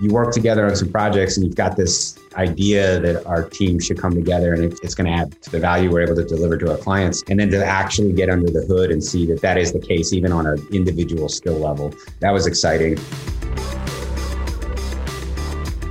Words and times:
you 0.00 0.10
work 0.10 0.32
together 0.32 0.66
on 0.66 0.74
some 0.74 0.90
projects 0.90 1.36
and 1.36 1.44
you've 1.44 1.54
got 1.54 1.76
this 1.76 2.18
idea 2.36 2.98
that 3.00 3.26
our 3.26 3.46
team 3.46 3.78
should 3.78 3.98
come 3.98 4.14
together 4.14 4.54
and 4.54 4.72
it's 4.82 4.94
going 4.94 5.06
to 5.06 5.12
add 5.12 5.40
to 5.42 5.50
the 5.50 5.60
value 5.60 5.90
we're 5.90 6.00
able 6.00 6.16
to 6.16 6.24
deliver 6.24 6.56
to 6.56 6.70
our 6.70 6.78
clients. 6.78 7.22
And 7.28 7.38
then 7.38 7.50
to 7.50 7.64
actually 7.64 8.14
get 8.14 8.30
under 8.30 8.50
the 8.50 8.62
hood 8.62 8.90
and 8.90 9.04
see 9.04 9.26
that 9.26 9.42
that 9.42 9.58
is 9.58 9.72
the 9.72 9.78
case, 9.78 10.14
even 10.14 10.32
on 10.32 10.46
an 10.46 10.66
individual 10.72 11.28
skill 11.28 11.58
level, 11.58 11.92
that 12.20 12.30
was 12.30 12.46
exciting. 12.46 12.96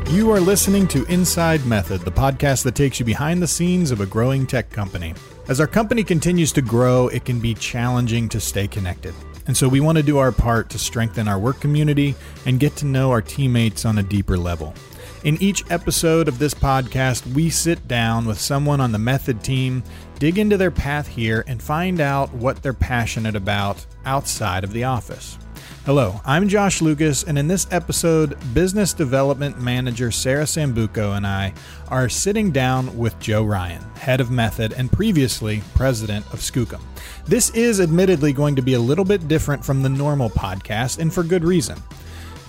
You 0.10 0.32
are 0.32 0.40
listening 0.40 0.88
to 0.88 1.06
Inside 1.06 1.64
Method, 1.68 2.02
the 2.02 2.12
podcast 2.12 2.64
that 2.64 2.74
takes 2.74 3.00
you 3.00 3.06
behind 3.06 3.44
the 3.44 3.48
scenes 3.48 3.92
of 3.92 4.02
a 4.02 4.08
growing 4.08 4.48
tech 4.48 4.72
company. 4.72 5.14
As 5.48 5.60
our 5.60 5.68
company 5.68 6.04
continues 6.04 6.52
to 6.54 6.64
grow, 6.64 7.10
it 7.10 7.26
can 7.26 7.40
be 7.40 7.54
challenging 7.54 8.28
to 8.30 8.40
stay 8.40 8.68
connected. 8.68 9.14
And 9.50 9.58
so 9.58 9.68
we 9.68 9.80
want 9.80 9.98
to 9.98 10.04
do 10.04 10.20
our 10.20 10.32
part 10.32 10.70
to 10.70 10.78
strengthen 10.78 11.28
our 11.28 11.40
work 11.40 11.60
community 11.60 12.14
and 12.46 12.60
get 12.60 12.76
to 12.76 12.86
know 12.86 13.10
our 13.10 13.20
teammates 13.24 13.84
on 13.84 13.98
a 13.98 14.04
deeper 14.04 14.38
level. 14.38 14.76
In 15.24 15.42
each 15.42 15.64
episode 15.72 16.28
of 16.28 16.38
this 16.38 16.54
podcast, 16.54 17.26
we 17.34 17.50
sit 17.50 17.88
down 17.88 18.28
with 18.28 18.40
someone 18.40 18.80
on 18.80 18.92
the 18.92 19.00
Method 19.00 19.44
team, 19.44 19.82
dig 20.20 20.38
into 20.38 20.56
their 20.56 20.70
path 20.70 21.08
here, 21.08 21.44
and 21.48 21.64
find 21.64 22.00
out 22.00 22.32
what 22.32 22.62
they're 22.62 22.74
passionate 22.74 23.36
about 23.36 23.84
outside 24.06 24.64
of 24.64 24.72
the 24.72 24.84
office. 24.84 25.40
Hello, 25.90 26.22
I'm 26.24 26.48
Josh 26.48 26.84
Lucas, 26.84 27.24
and 27.24 27.36
in 27.36 27.48
this 27.48 27.66
episode, 27.72 28.38
Business 28.54 28.94
Development 28.94 29.60
Manager 29.60 30.12
Sarah 30.12 30.44
Sambuco 30.44 31.18
and 31.18 31.26
I 31.26 31.52
are 31.88 32.08
sitting 32.08 32.52
down 32.52 32.96
with 32.96 33.20
Joe 33.20 33.44
Ryan, 33.44 33.82
head 33.96 34.22
of 34.22 34.30
Method 34.30 34.74
and 34.74 34.92
previously 34.92 35.64
president 35.74 36.32
of 36.32 36.42
Skookum. 36.42 36.80
This 37.26 37.50
is 37.56 37.82
admittedly 37.82 38.34
going 38.34 38.56
to 38.56 38.62
be 38.62 38.76
a 38.76 38.80
little 38.80 39.04
bit 39.04 39.28
different 39.28 39.66
from 39.66 39.82
the 39.82 39.90
normal 39.90 40.30
podcast, 40.30 41.00
and 41.00 41.12
for 41.12 41.24
good 41.24 41.44
reason. 41.44 41.82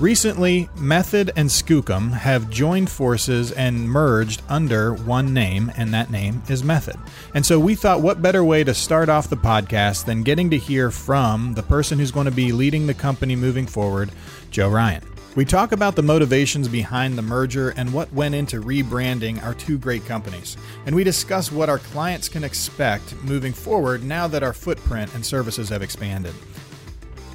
Recently, 0.00 0.70
Method 0.78 1.30
and 1.36 1.50
Skookum 1.50 2.12
have 2.12 2.48
joined 2.48 2.88
forces 2.88 3.52
and 3.52 3.86
merged 3.86 4.40
under 4.48 4.94
one 4.94 5.34
name, 5.34 5.70
and 5.76 5.92
that 5.92 6.10
name 6.10 6.42
is 6.48 6.64
Method. 6.64 6.96
And 7.34 7.44
so 7.44 7.60
we 7.60 7.74
thought, 7.74 8.00
what 8.00 8.22
better 8.22 8.42
way 8.42 8.64
to 8.64 8.72
start 8.72 9.10
off 9.10 9.28
the 9.28 9.36
podcast 9.36 10.06
than 10.06 10.22
getting 10.22 10.48
to 10.50 10.56
hear 10.56 10.90
from 10.90 11.52
the 11.52 11.62
person 11.62 11.98
who's 11.98 12.10
going 12.10 12.24
to 12.24 12.30
be 12.30 12.50
leading 12.50 12.86
the 12.86 12.94
company 12.94 13.36
moving 13.36 13.66
forward, 13.66 14.10
Joe 14.50 14.70
Ryan. 14.70 15.04
We 15.36 15.44
talk 15.44 15.72
about 15.72 15.96
the 15.96 16.02
motivations 16.02 16.66
behind 16.66 17.18
the 17.18 17.22
merger 17.22 17.74
and 17.76 17.92
what 17.92 18.10
went 18.14 18.34
into 18.34 18.62
rebranding 18.62 19.42
our 19.44 19.52
two 19.52 19.76
great 19.76 20.06
companies. 20.06 20.56
And 20.86 20.96
we 20.96 21.04
discuss 21.04 21.52
what 21.52 21.68
our 21.68 21.78
clients 21.78 22.30
can 22.30 22.42
expect 22.42 23.14
moving 23.22 23.52
forward 23.52 24.02
now 24.02 24.26
that 24.28 24.42
our 24.42 24.54
footprint 24.54 25.14
and 25.14 25.24
services 25.24 25.68
have 25.68 25.82
expanded. 25.82 26.34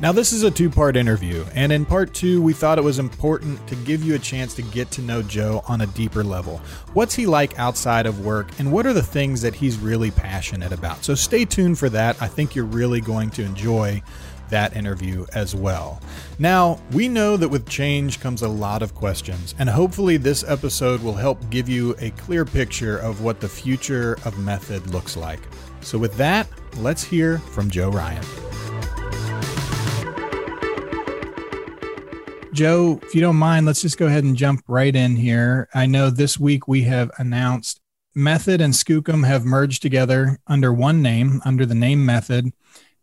Now, 0.01 0.11
this 0.11 0.33
is 0.33 0.43
a 0.43 0.51
two 0.51 0.69
part 0.69 0.97
interview, 0.97 1.45
and 1.53 1.71
in 1.71 1.85
part 1.85 2.13
two, 2.13 2.41
we 2.41 2.51
thought 2.51 2.77
it 2.77 2.83
was 2.83 2.99
important 2.99 3.65
to 3.67 3.75
give 3.77 4.03
you 4.03 4.15
a 4.15 4.19
chance 4.19 4.53
to 4.55 4.61
get 4.61 4.91
to 4.91 5.01
know 5.01 5.21
Joe 5.21 5.63
on 5.69 5.81
a 5.81 5.87
deeper 5.87 6.21
level. 6.21 6.57
What's 6.93 7.15
he 7.15 7.25
like 7.25 7.57
outside 7.57 8.05
of 8.05 8.25
work, 8.25 8.49
and 8.59 8.73
what 8.73 8.85
are 8.85 8.91
the 8.91 9.01
things 9.01 9.41
that 9.41 9.55
he's 9.55 9.77
really 9.77 10.11
passionate 10.11 10.73
about? 10.73 11.05
So, 11.05 11.15
stay 11.15 11.45
tuned 11.45 11.79
for 11.79 11.87
that. 11.89 12.21
I 12.21 12.27
think 12.27 12.55
you're 12.55 12.65
really 12.65 12.99
going 12.99 13.29
to 13.31 13.43
enjoy 13.43 14.03
that 14.49 14.75
interview 14.75 15.25
as 15.33 15.55
well. 15.55 16.01
Now, 16.39 16.77
we 16.91 17.07
know 17.07 17.37
that 17.37 17.47
with 17.47 17.67
change 17.67 18.19
comes 18.19 18.41
a 18.41 18.49
lot 18.49 18.83
of 18.83 18.93
questions, 18.95 19.55
and 19.59 19.69
hopefully, 19.69 20.17
this 20.17 20.43
episode 20.43 21.01
will 21.03 21.15
help 21.15 21.49
give 21.49 21.69
you 21.69 21.95
a 21.99 22.09
clear 22.11 22.43
picture 22.43 22.97
of 22.97 23.21
what 23.21 23.39
the 23.39 23.49
future 23.49 24.17
of 24.25 24.37
Method 24.39 24.87
looks 24.87 25.15
like. 25.15 25.39
So, 25.79 25.97
with 25.97 26.17
that, 26.17 26.49
let's 26.75 27.05
hear 27.05 27.37
from 27.37 27.69
Joe 27.69 27.89
Ryan. 27.89 28.44
Joe, 32.55 33.01
if 33.03 33.13
you 33.13 33.19
don't 33.19 33.35
mind, 33.35 33.65
let's 33.65 33.81
just 33.81 33.97
go 33.97 34.05
ahead 34.05 34.23
and 34.23 34.33
jump 34.33 34.63
right 34.69 34.95
in 34.95 35.17
here. 35.17 35.67
I 35.73 35.87
know 35.87 36.09
this 36.09 36.39
week 36.39 36.69
we 36.69 36.83
have 36.83 37.11
announced 37.17 37.81
Method 38.15 38.61
and 38.61 38.73
Skookum 38.73 39.27
have 39.27 39.43
merged 39.43 39.81
together 39.81 40.39
under 40.47 40.71
one 40.71 41.01
name, 41.01 41.41
under 41.43 41.65
the 41.65 41.75
name 41.75 42.05
Method. 42.05 42.53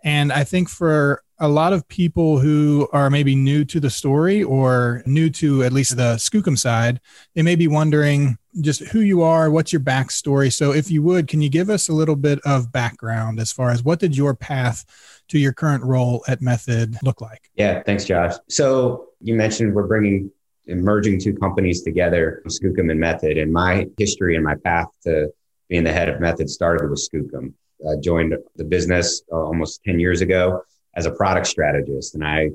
And 0.02 0.32
I 0.32 0.44
think 0.44 0.70
for 0.70 1.22
a 1.42 1.48
lot 1.48 1.72
of 1.72 1.86
people 1.88 2.38
who 2.38 2.88
are 2.92 3.10
maybe 3.10 3.34
new 3.34 3.64
to 3.64 3.80
the 3.80 3.90
story 3.90 4.44
or 4.44 5.02
new 5.06 5.28
to 5.28 5.64
at 5.64 5.72
least 5.72 5.96
the 5.96 6.14
Skookum 6.14 6.56
side, 6.56 7.00
they 7.34 7.42
may 7.42 7.56
be 7.56 7.66
wondering 7.66 8.38
just 8.60 8.80
who 8.82 9.00
you 9.00 9.22
are, 9.22 9.50
what's 9.50 9.72
your 9.72 9.80
backstory. 9.80 10.52
So, 10.52 10.72
if 10.72 10.88
you 10.88 11.02
would, 11.02 11.26
can 11.26 11.42
you 11.42 11.48
give 11.48 11.68
us 11.68 11.88
a 11.88 11.92
little 11.92 12.14
bit 12.14 12.38
of 12.44 12.70
background 12.70 13.40
as 13.40 13.50
far 13.50 13.72
as 13.72 13.82
what 13.82 13.98
did 13.98 14.16
your 14.16 14.34
path 14.34 14.84
to 15.28 15.38
your 15.38 15.52
current 15.52 15.82
role 15.82 16.22
at 16.28 16.40
Method 16.40 16.96
look 17.02 17.20
like? 17.20 17.50
Yeah, 17.56 17.82
thanks, 17.82 18.04
Josh. 18.04 18.34
So, 18.48 19.08
you 19.20 19.34
mentioned 19.34 19.74
we're 19.74 19.88
bringing 19.88 20.30
merging 20.68 21.18
two 21.18 21.34
companies 21.34 21.82
together, 21.82 22.40
Skookum 22.46 22.88
and 22.88 23.00
Method. 23.00 23.36
And 23.36 23.52
my 23.52 23.88
history 23.98 24.36
and 24.36 24.44
my 24.44 24.54
path 24.54 24.86
to 25.02 25.28
being 25.68 25.82
the 25.82 25.92
head 25.92 26.08
of 26.08 26.20
Method 26.20 26.48
started 26.48 26.88
with 26.88 27.00
Skookum. 27.00 27.52
I 27.90 27.96
joined 28.00 28.36
the 28.54 28.64
business 28.64 29.22
uh, 29.32 29.36
almost 29.36 29.82
10 29.82 29.98
years 29.98 30.20
ago 30.20 30.62
as 30.94 31.06
a 31.06 31.12
product 31.12 31.46
strategist, 31.46 32.14
and 32.14 32.24
I 32.24 32.50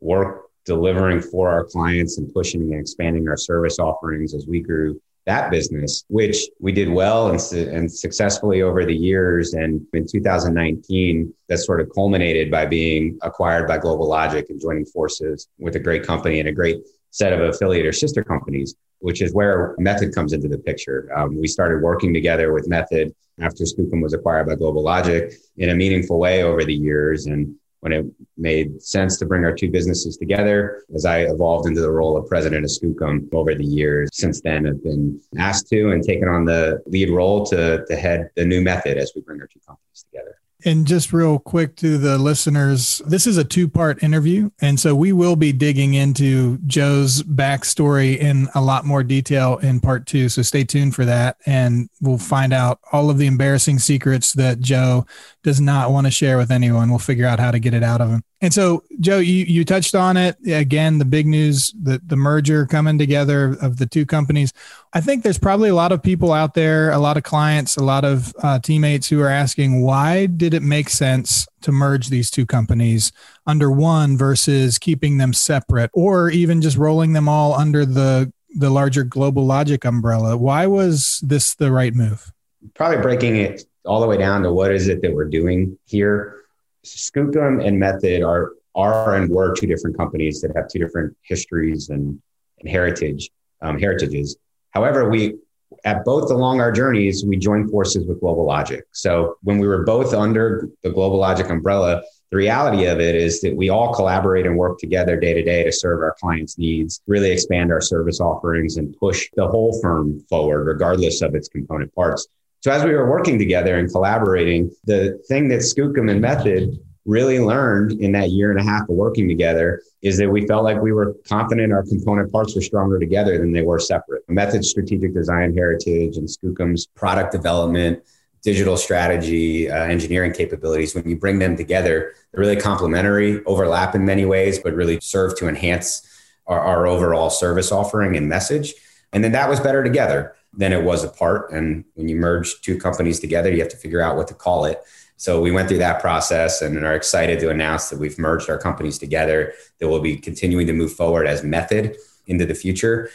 worked 0.00 0.50
delivering 0.64 1.20
for 1.20 1.48
our 1.50 1.64
clients 1.64 2.18
and 2.18 2.32
pushing 2.32 2.62
and 2.62 2.80
expanding 2.80 3.28
our 3.28 3.36
service 3.36 3.78
offerings 3.78 4.34
as 4.34 4.46
we 4.46 4.60
grew 4.60 5.00
that 5.24 5.50
business, 5.50 6.04
which 6.08 6.48
we 6.58 6.72
did 6.72 6.88
well 6.88 7.28
and, 7.28 7.40
and 7.52 7.90
successfully 7.90 8.62
over 8.62 8.84
the 8.84 8.94
years. 8.94 9.54
And 9.54 9.86
in 9.92 10.06
2019, 10.06 11.32
that 11.48 11.58
sort 11.58 11.80
of 11.80 11.90
culminated 11.94 12.50
by 12.50 12.66
being 12.66 13.18
acquired 13.22 13.68
by 13.68 13.78
Global 13.78 14.08
Logic 14.08 14.44
and 14.50 14.60
joining 14.60 14.84
forces 14.84 15.48
with 15.58 15.76
a 15.76 15.80
great 15.80 16.04
company 16.04 16.40
and 16.40 16.48
a 16.48 16.52
great 16.52 16.80
set 17.10 17.32
of 17.32 17.40
affiliate 17.40 17.86
or 17.86 17.92
sister 17.92 18.24
companies, 18.24 18.74
which 18.98 19.22
is 19.22 19.32
where 19.32 19.76
Method 19.78 20.14
comes 20.14 20.32
into 20.32 20.48
the 20.48 20.58
picture. 20.58 21.08
Um, 21.14 21.38
we 21.38 21.46
started 21.46 21.82
working 21.82 22.12
together 22.12 22.52
with 22.52 22.68
Method 22.68 23.14
after 23.40 23.64
Skookum 23.64 24.02
was 24.02 24.14
acquired 24.14 24.48
by 24.48 24.56
Global 24.56 24.82
Logic 24.82 25.32
in 25.56 25.70
a 25.70 25.74
meaningful 25.74 26.18
way 26.18 26.42
over 26.42 26.64
the 26.64 26.74
years. 26.74 27.26
And 27.26 27.54
when 27.82 27.92
it 27.92 28.06
made 28.36 28.80
sense 28.80 29.18
to 29.18 29.26
bring 29.26 29.44
our 29.44 29.52
two 29.52 29.68
businesses 29.68 30.16
together. 30.16 30.84
As 30.94 31.04
I 31.04 31.22
evolved 31.22 31.66
into 31.66 31.80
the 31.80 31.90
role 31.90 32.16
of 32.16 32.28
president 32.28 32.64
of 32.64 32.70
Skookum 32.70 33.28
over 33.34 33.56
the 33.56 33.64
years, 33.64 34.08
since 34.12 34.40
then 34.40 34.68
I've 34.68 34.82
been 34.84 35.20
asked 35.36 35.68
to 35.70 35.90
and 35.90 36.02
taken 36.02 36.28
on 36.28 36.44
the 36.44 36.80
lead 36.86 37.10
role 37.10 37.44
to, 37.46 37.84
to 37.84 37.96
head 37.96 38.30
the 38.36 38.44
new 38.44 38.62
method 38.62 38.98
as 38.98 39.12
we 39.16 39.22
bring 39.22 39.40
our 39.40 39.48
two 39.48 39.60
companies 39.66 40.04
together. 40.10 40.38
And 40.64 40.86
just 40.86 41.12
real 41.12 41.38
quick 41.38 41.74
to 41.76 41.98
the 41.98 42.18
listeners, 42.18 43.02
this 43.04 43.26
is 43.26 43.36
a 43.36 43.44
two 43.44 43.68
part 43.68 44.02
interview. 44.02 44.50
And 44.60 44.78
so 44.78 44.94
we 44.94 45.12
will 45.12 45.34
be 45.34 45.52
digging 45.52 45.94
into 45.94 46.58
Joe's 46.58 47.22
backstory 47.22 48.16
in 48.16 48.48
a 48.54 48.60
lot 48.60 48.84
more 48.84 49.02
detail 49.02 49.58
in 49.58 49.80
part 49.80 50.06
two. 50.06 50.28
So 50.28 50.42
stay 50.42 50.62
tuned 50.64 50.94
for 50.94 51.04
that. 51.04 51.38
And 51.46 51.88
we'll 52.00 52.18
find 52.18 52.52
out 52.52 52.78
all 52.92 53.10
of 53.10 53.18
the 53.18 53.26
embarrassing 53.26 53.80
secrets 53.80 54.32
that 54.34 54.60
Joe 54.60 55.06
does 55.42 55.60
not 55.60 55.90
want 55.90 56.06
to 56.06 56.10
share 56.10 56.36
with 56.36 56.50
anyone. 56.50 56.88
We'll 56.88 56.98
figure 56.98 57.26
out 57.26 57.40
how 57.40 57.50
to 57.50 57.58
get 57.58 57.74
it 57.74 57.82
out 57.82 58.00
of 58.00 58.10
him. 58.10 58.22
And 58.40 58.52
so, 58.52 58.82
Joe, 59.00 59.18
you, 59.18 59.44
you 59.44 59.64
touched 59.64 59.94
on 59.94 60.16
it 60.16 60.36
again, 60.46 60.98
the 60.98 61.04
big 61.04 61.26
news, 61.26 61.72
the, 61.80 62.00
the 62.04 62.16
merger 62.16 62.66
coming 62.66 62.98
together 62.98 63.56
of 63.60 63.76
the 63.76 63.86
two 63.86 64.06
companies. 64.06 64.52
I 64.92 65.00
think 65.00 65.22
there's 65.22 65.38
probably 65.38 65.68
a 65.68 65.74
lot 65.74 65.92
of 65.92 66.02
people 66.02 66.32
out 66.32 66.54
there, 66.54 66.90
a 66.90 66.98
lot 66.98 67.16
of 67.16 67.22
clients, 67.22 67.76
a 67.76 67.84
lot 67.84 68.04
of 68.04 68.34
uh, 68.42 68.58
teammates 68.58 69.08
who 69.08 69.20
are 69.20 69.28
asking, 69.28 69.82
why 69.82 70.26
did 70.26 70.54
it 70.54 70.62
make 70.62 70.88
sense 70.88 71.46
to 71.62 71.72
merge 71.72 72.08
these 72.08 72.30
two 72.30 72.46
companies 72.46 73.12
under 73.46 73.70
one 73.70 74.16
versus 74.16 74.78
keeping 74.78 75.18
them 75.18 75.32
separate 75.32 75.90
or 75.92 76.30
even 76.30 76.60
just 76.60 76.76
rolling 76.76 77.12
them 77.12 77.28
all 77.28 77.54
under 77.54 77.84
the, 77.84 78.32
the 78.56 78.70
larger 78.70 79.04
global 79.04 79.44
logic 79.44 79.84
umbrella? 79.84 80.36
Why 80.36 80.66
was 80.66 81.20
this 81.22 81.54
the 81.54 81.70
right 81.70 81.94
move? 81.94 82.32
Probably 82.74 82.98
breaking 82.98 83.36
it 83.36 83.64
all 83.84 84.00
the 84.00 84.06
way 84.06 84.16
down 84.16 84.42
to 84.42 84.52
what 84.52 84.72
is 84.72 84.88
it 84.88 85.02
that 85.02 85.12
we're 85.12 85.28
doing 85.28 85.78
here 85.86 86.42
Skookum 86.84 87.64
and 87.64 87.78
Method 87.78 88.22
are 88.22 88.52
are 88.74 89.16
and 89.16 89.30
were 89.30 89.54
two 89.54 89.66
different 89.66 89.96
companies 89.96 90.40
that 90.40 90.56
have 90.56 90.68
two 90.68 90.78
different 90.78 91.14
histories 91.22 91.90
and, 91.90 92.20
and 92.60 92.68
heritage 92.68 93.30
um, 93.60 93.78
heritages. 93.78 94.36
However, 94.70 95.08
we 95.08 95.36
at 95.84 96.04
both 96.04 96.30
along 96.30 96.60
our 96.60 96.72
journeys 96.72 97.24
we 97.24 97.36
joined 97.36 97.70
forces 97.70 98.06
with 98.06 98.20
Global 98.20 98.44
Logic. 98.44 98.84
So 98.92 99.36
when 99.42 99.58
we 99.58 99.66
were 99.66 99.84
both 99.84 100.14
under 100.14 100.68
the 100.82 100.90
Global 100.90 101.18
Logic 101.18 101.48
umbrella, 101.48 102.02
the 102.30 102.36
reality 102.36 102.86
of 102.86 102.98
it 102.98 103.14
is 103.14 103.40
that 103.42 103.54
we 103.54 103.68
all 103.68 103.94
collaborate 103.94 104.46
and 104.46 104.56
work 104.56 104.78
together 104.78 105.18
day 105.18 105.34
to 105.34 105.42
day 105.42 105.64
to 105.64 105.72
serve 105.72 106.00
our 106.00 106.16
clients' 106.18 106.56
needs, 106.56 107.02
really 107.06 107.30
expand 107.30 107.70
our 107.70 107.80
service 107.80 108.20
offerings, 108.20 108.78
and 108.78 108.96
push 108.98 109.28
the 109.34 109.46
whole 109.46 109.78
firm 109.82 110.20
forward, 110.30 110.64
regardless 110.64 111.20
of 111.20 111.34
its 111.34 111.48
component 111.48 111.94
parts. 111.94 112.26
So 112.62 112.70
as 112.70 112.84
we 112.84 112.94
were 112.94 113.10
working 113.10 113.40
together 113.40 113.76
and 113.76 113.90
collaborating, 113.90 114.70
the 114.84 115.20
thing 115.26 115.48
that 115.48 115.62
Skookum 115.62 116.08
and 116.08 116.20
Method 116.20 116.78
really 117.04 117.40
learned 117.40 118.00
in 118.00 118.12
that 118.12 118.30
year 118.30 118.52
and 118.52 118.60
a 118.60 118.62
half 118.62 118.82
of 118.82 118.94
working 118.94 119.26
together 119.26 119.82
is 120.02 120.16
that 120.18 120.30
we 120.30 120.46
felt 120.46 120.62
like 120.62 120.80
we 120.80 120.92
were 120.92 121.16
confident 121.28 121.72
our 121.72 121.82
component 121.82 122.30
parts 122.30 122.54
were 122.54 122.60
stronger 122.60 123.00
together 123.00 123.36
than 123.36 123.50
they 123.50 123.62
were 123.62 123.80
separate. 123.80 124.22
Method's 124.28 124.70
strategic 124.70 125.12
design 125.12 125.52
heritage 125.52 126.16
and 126.16 126.28
Skookum's 126.28 126.86
product 126.86 127.32
development, 127.32 128.00
digital 128.44 128.76
strategy, 128.76 129.68
uh, 129.68 129.82
engineering 129.82 130.32
capabilities, 130.32 130.94
when 130.94 131.08
you 131.08 131.16
bring 131.16 131.40
them 131.40 131.56
together, 131.56 132.12
they're 132.30 132.40
really 132.40 132.60
complementary, 132.60 133.44
overlap 133.44 133.96
in 133.96 134.04
many 134.04 134.24
ways, 134.24 134.60
but 134.60 134.72
really 134.72 135.00
serve 135.00 135.36
to 135.38 135.48
enhance 135.48 136.08
our, 136.46 136.60
our 136.60 136.86
overall 136.86 137.28
service 137.28 137.72
offering 137.72 138.16
and 138.16 138.28
message. 138.28 138.72
And 139.12 139.24
then 139.24 139.32
that 139.32 139.48
was 139.48 139.58
better 139.58 139.82
together 139.82 140.36
than 140.52 140.72
it 140.72 140.82
was 140.82 141.04
apart. 141.04 141.50
And 141.50 141.84
when 141.94 142.08
you 142.08 142.16
merge 142.16 142.60
two 142.60 142.78
companies 142.78 143.20
together, 143.20 143.50
you 143.50 143.60
have 143.60 143.70
to 143.70 143.76
figure 143.76 144.02
out 144.02 144.16
what 144.16 144.28
to 144.28 144.34
call 144.34 144.64
it. 144.64 144.80
So 145.16 145.40
we 145.40 145.52
went 145.52 145.68
through 145.68 145.78
that 145.78 146.00
process 146.00 146.62
and 146.62 146.76
are 146.84 146.94
excited 146.94 147.38
to 147.40 147.50
announce 147.50 147.90
that 147.90 147.98
we've 147.98 148.18
merged 148.18 148.50
our 148.50 148.58
companies 148.58 148.98
together, 148.98 149.54
that 149.78 149.88
we'll 149.88 150.00
be 150.00 150.16
continuing 150.16 150.66
to 150.66 150.72
move 150.72 150.92
forward 150.92 151.26
as 151.26 151.44
Method 151.44 151.96
into 152.26 152.44
the 152.44 152.54
future. 152.54 153.08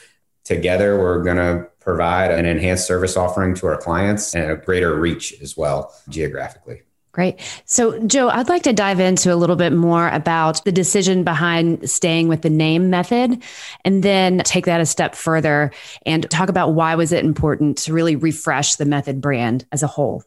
Together, 0.46 0.98
we're 0.98 1.22
going 1.22 1.38
to 1.38 1.68
provide 1.80 2.32
an 2.32 2.46
enhanced 2.46 2.88
service 2.88 3.18
offering 3.18 3.54
to 3.56 3.68
our 3.68 3.78
clients 3.78 4.34
and 4.34 4.50
a 4.50 4.56
greater 4.56 4.98
reach 4.98 5.40
as 5.42 5.58
well 5.58 5.94
geographically. 6.08 6.84
Great. 7.18 7.40
So, 7.66 7.98
Joe, 8.06 8.30
I'd 8.30 8.48
like 8.48 8.62
to 8.62 8.74
dive 8.74 9.00
into 9.00 9.34
a 9.34 9.36
little 9.36 9.56
bit 9.56 9.74
more 9.74 10.08
about 10.10 10.64
the 10.66 10.72
decision 10.72 11.24
behind 11.24 11.90
staying 11.90 12.28
with 12.28 12.44
the 12.44 12.50
name 12.52 12.92
method 12.92 13.42
and 13.84 14.04
then 14.04 14.38
take 14.46 14.66
that 14.66 14.82
a 14.82 14.86
step 14.86 15.16
further 15.16 15.72
and 16.06 16.30
talk 16.30 16.48
about 16.48 16.76
why 16.76 16.94
was 16.94 17.12
it 17.12 17.26
important 17.26 17.80
to 17.80 17.94
really 17.94 18.16
refresh 18.16 18.76
the 18.76 18.86
method 18.86 19.20
brand 19.20 19.66
as 19.72 19.82
a 19.82 19.88
whole. 19.88 20.24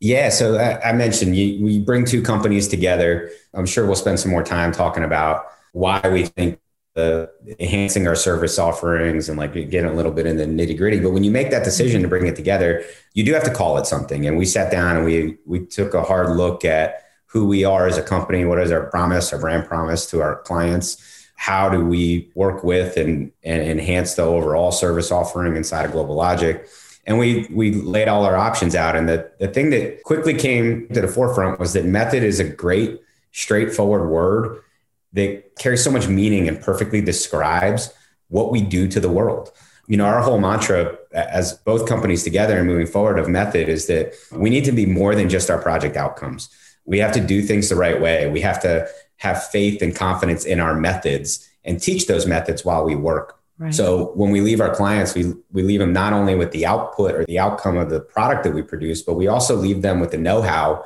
Yeah, 0.00 0.30
so 0.30 0.58
I 0.58 0.92
mentioned 0.94 1.36
you, 1.36 1.64
we 1.64 1.78
bring 1.78 2.04
two 2.04 2.22
companies 2.22 2.66
together. 2.66 3.30
I'm 3.54 3.64
sure 3.64 3.86
we'll 3.86 3.94
spend 3.94 4.18
some 4.18 4.32
more 4.32 4.42
time 4.42 4.72
talking 4.72 5.04
about 5.04 5.44
why 5.70 6.00
we 6.12 6.24
think 6.24 6.58
the 6.94 7.30
enhancing 7.58 8.06
our 8.06 8.14
service 8.14 8.58
offerings 8.58 9.28
and 9.28 9.38
like 9.38 9.54
getting 9.54 9.86
a 9.86 9.94
little 9.94 10.12
bit 10.12 10.26
in 10.26 10.36
the 10.36 10.44
nitty 10.44 10.76
gritty. 10.76 11.00
But 11.00 11.12
when 11.12 11.24
you 11.24 11.30
make 11.30 11.50
that 11.50 11.64
decision 11.64 12.02
to 12.02 12.08
bring 12.08 12.26
it 12.26 12.36
together, 12.36 12.84
you 13.14 13.24
do 13.24 13.32
have 13.32 13.44
to 13.44 13.52
call 13.52 13.78
it 13.78 13.86
something. 13.86 14.26
And 14.26 14.36
we 14.36 14.44
sat 14.44 14.70
down 14.70 14.96
and 14.96 15.04
we 15.04 15.38
we 15.46 15.64
took 15.64 15.94
a 15.94 16.02
hard 16.02 16.36
look 16.36 16.64
at 16.64 17.04
who 17.26 17.46
we 17.46 17.64
are 17.64 17.86
as 17.86 17.96
a 17.96 18.02
company, 18.02 18.44
what 18.44 18.58
is 18.58 18.70
our 18.70 18.86
promise, 18.90 19.32
our 19.32 19.38
brand 19.38 19.66
promise 19.66 20.04
to 20.10 20.20
our 20.20 20.42
clients, 20.42 21.26
how 21.34 21.70
do 21.70 21.82
we 21.82 22.30
work 22.34 22.62
with 22.62 22.98
and, 22.98 23.32
and 23.42 23.62
enhance 23.62 24.14
the 24.14 24.22
overall 24.22 24.70
service 24.70 25.10
offering 25.10 25.56
inside 25.56 25.86
of 25.86 25.92
Global 25.92 26.14
Logic. 26.14 26.66
And 27.06 27.18
we 27.18 27.48
we 27.50 27.72
laid 27.72 28.06
all 28.06 28.26
our 28.26 28.36
options 28.36 28.74
out. 28.74 28.96
And 28.96 29.08
the, 29.08 29.30
the 29.40 29.48
thing 29.48 29.70
that 29.70 30.02
quickly 30.02 30.34
came 30.34 30.88
to 30.88 31.00
the 31.00 31.08
forefront 31.08 31.58
was 31.58 31.72
that 31.72 31.86
method 31.86 32.22
is 32.22 32.38
a 32.38 32.44
great, 32.44 33.00
straightforward 33.32 34.10
word 34.10 34.62
that 35.12 35.56
carries 35.56 35.82
so 35.82 35.90
much 35.90 36.08
meaning 36.08 36.48
and 36.48 36.60
perfectly 36.60 37.00
describes 37.00 37.92
what 38.28 38.50
we 38.50 38.62
do 38.62 38.88
to 38.88 39.00
the 39.00 39.10
world. 39.10 39.50
You 39.88 39.96
know, 39.96 40.06
our 40.06 40.22
whole 40.22 40.38
mantra 40.38 40.96
as 41.12 41.52
both 41.52 41.88
companies 41.88 42.22
together 42.22 42.56
and 42.56 42.66
moving 42.66 42.86
forward 42.86 43.18
of 43.18 43.28
Method 43.28 43.68
is 43.68 43.86
that 43.86 44.14
we 44.32 44.48
need 44.48 44.64
to 44.64 44.72
be 44.72 44.86
more 44.86 45.14
than 45.14 45.28
just 45.28 45.50
our 45.50 45.60
project 45.60 45.96
outcomes. 45.96 46.48
We 46.84 46.98
have 46.98 47.12
to 47.12 47.20
do 47.20 47.42
things 47.42 47.68
the 47.68 47.76
right 47.76 48.00
way. 48.00 48.28
We 48.30 48.40
have 48.40 48.60
to 48.62 48.88
have 49.16 49.44
faith 49.48 49.82
and 49.82 49.94
confidence 49.94 50.44
in 50.44 50.60
our 50.60 50.74
methods 50.74 51.48
and 51.64 51.80
teach 51.80 52.06
those 52.06 52.26
methods 52.26 52.64
while 52.64 52.84
we 52.84 52.96
work. 52.96 53.38
Right. 53.58 53.74
So 53.74 54.12
when 54.14 54.30
we 54.30 54.40
leave 54.40 54.60
our 54.60 54.74
clients, 54.74 55.14
we, 55.14 55.34
we 55.52 55.62
leave 55.62 55.78
them 55.78 55.92
not 55.92 56.12
only 56.12 56.34
with 56.34 56.50
the 56.52 56.66
output 56.66 57.14
or 57.14 57.24
the 57.26 57.38
outcome 57.38 57.76
of 57.76 57.90
the 57.90 58.00
product 58.00 58.44
that 58.44 58.52
we 58.52 58.62
produce, 58.62 59.02
but 59.02 59.14
we 59.14 59.28
also 59.28 59.54
leave 59.54 59.82
them 59.82 60.00
with 60.00 60.10
the 60.10 60.18
know 60.18 60.42
how 60.42 60.84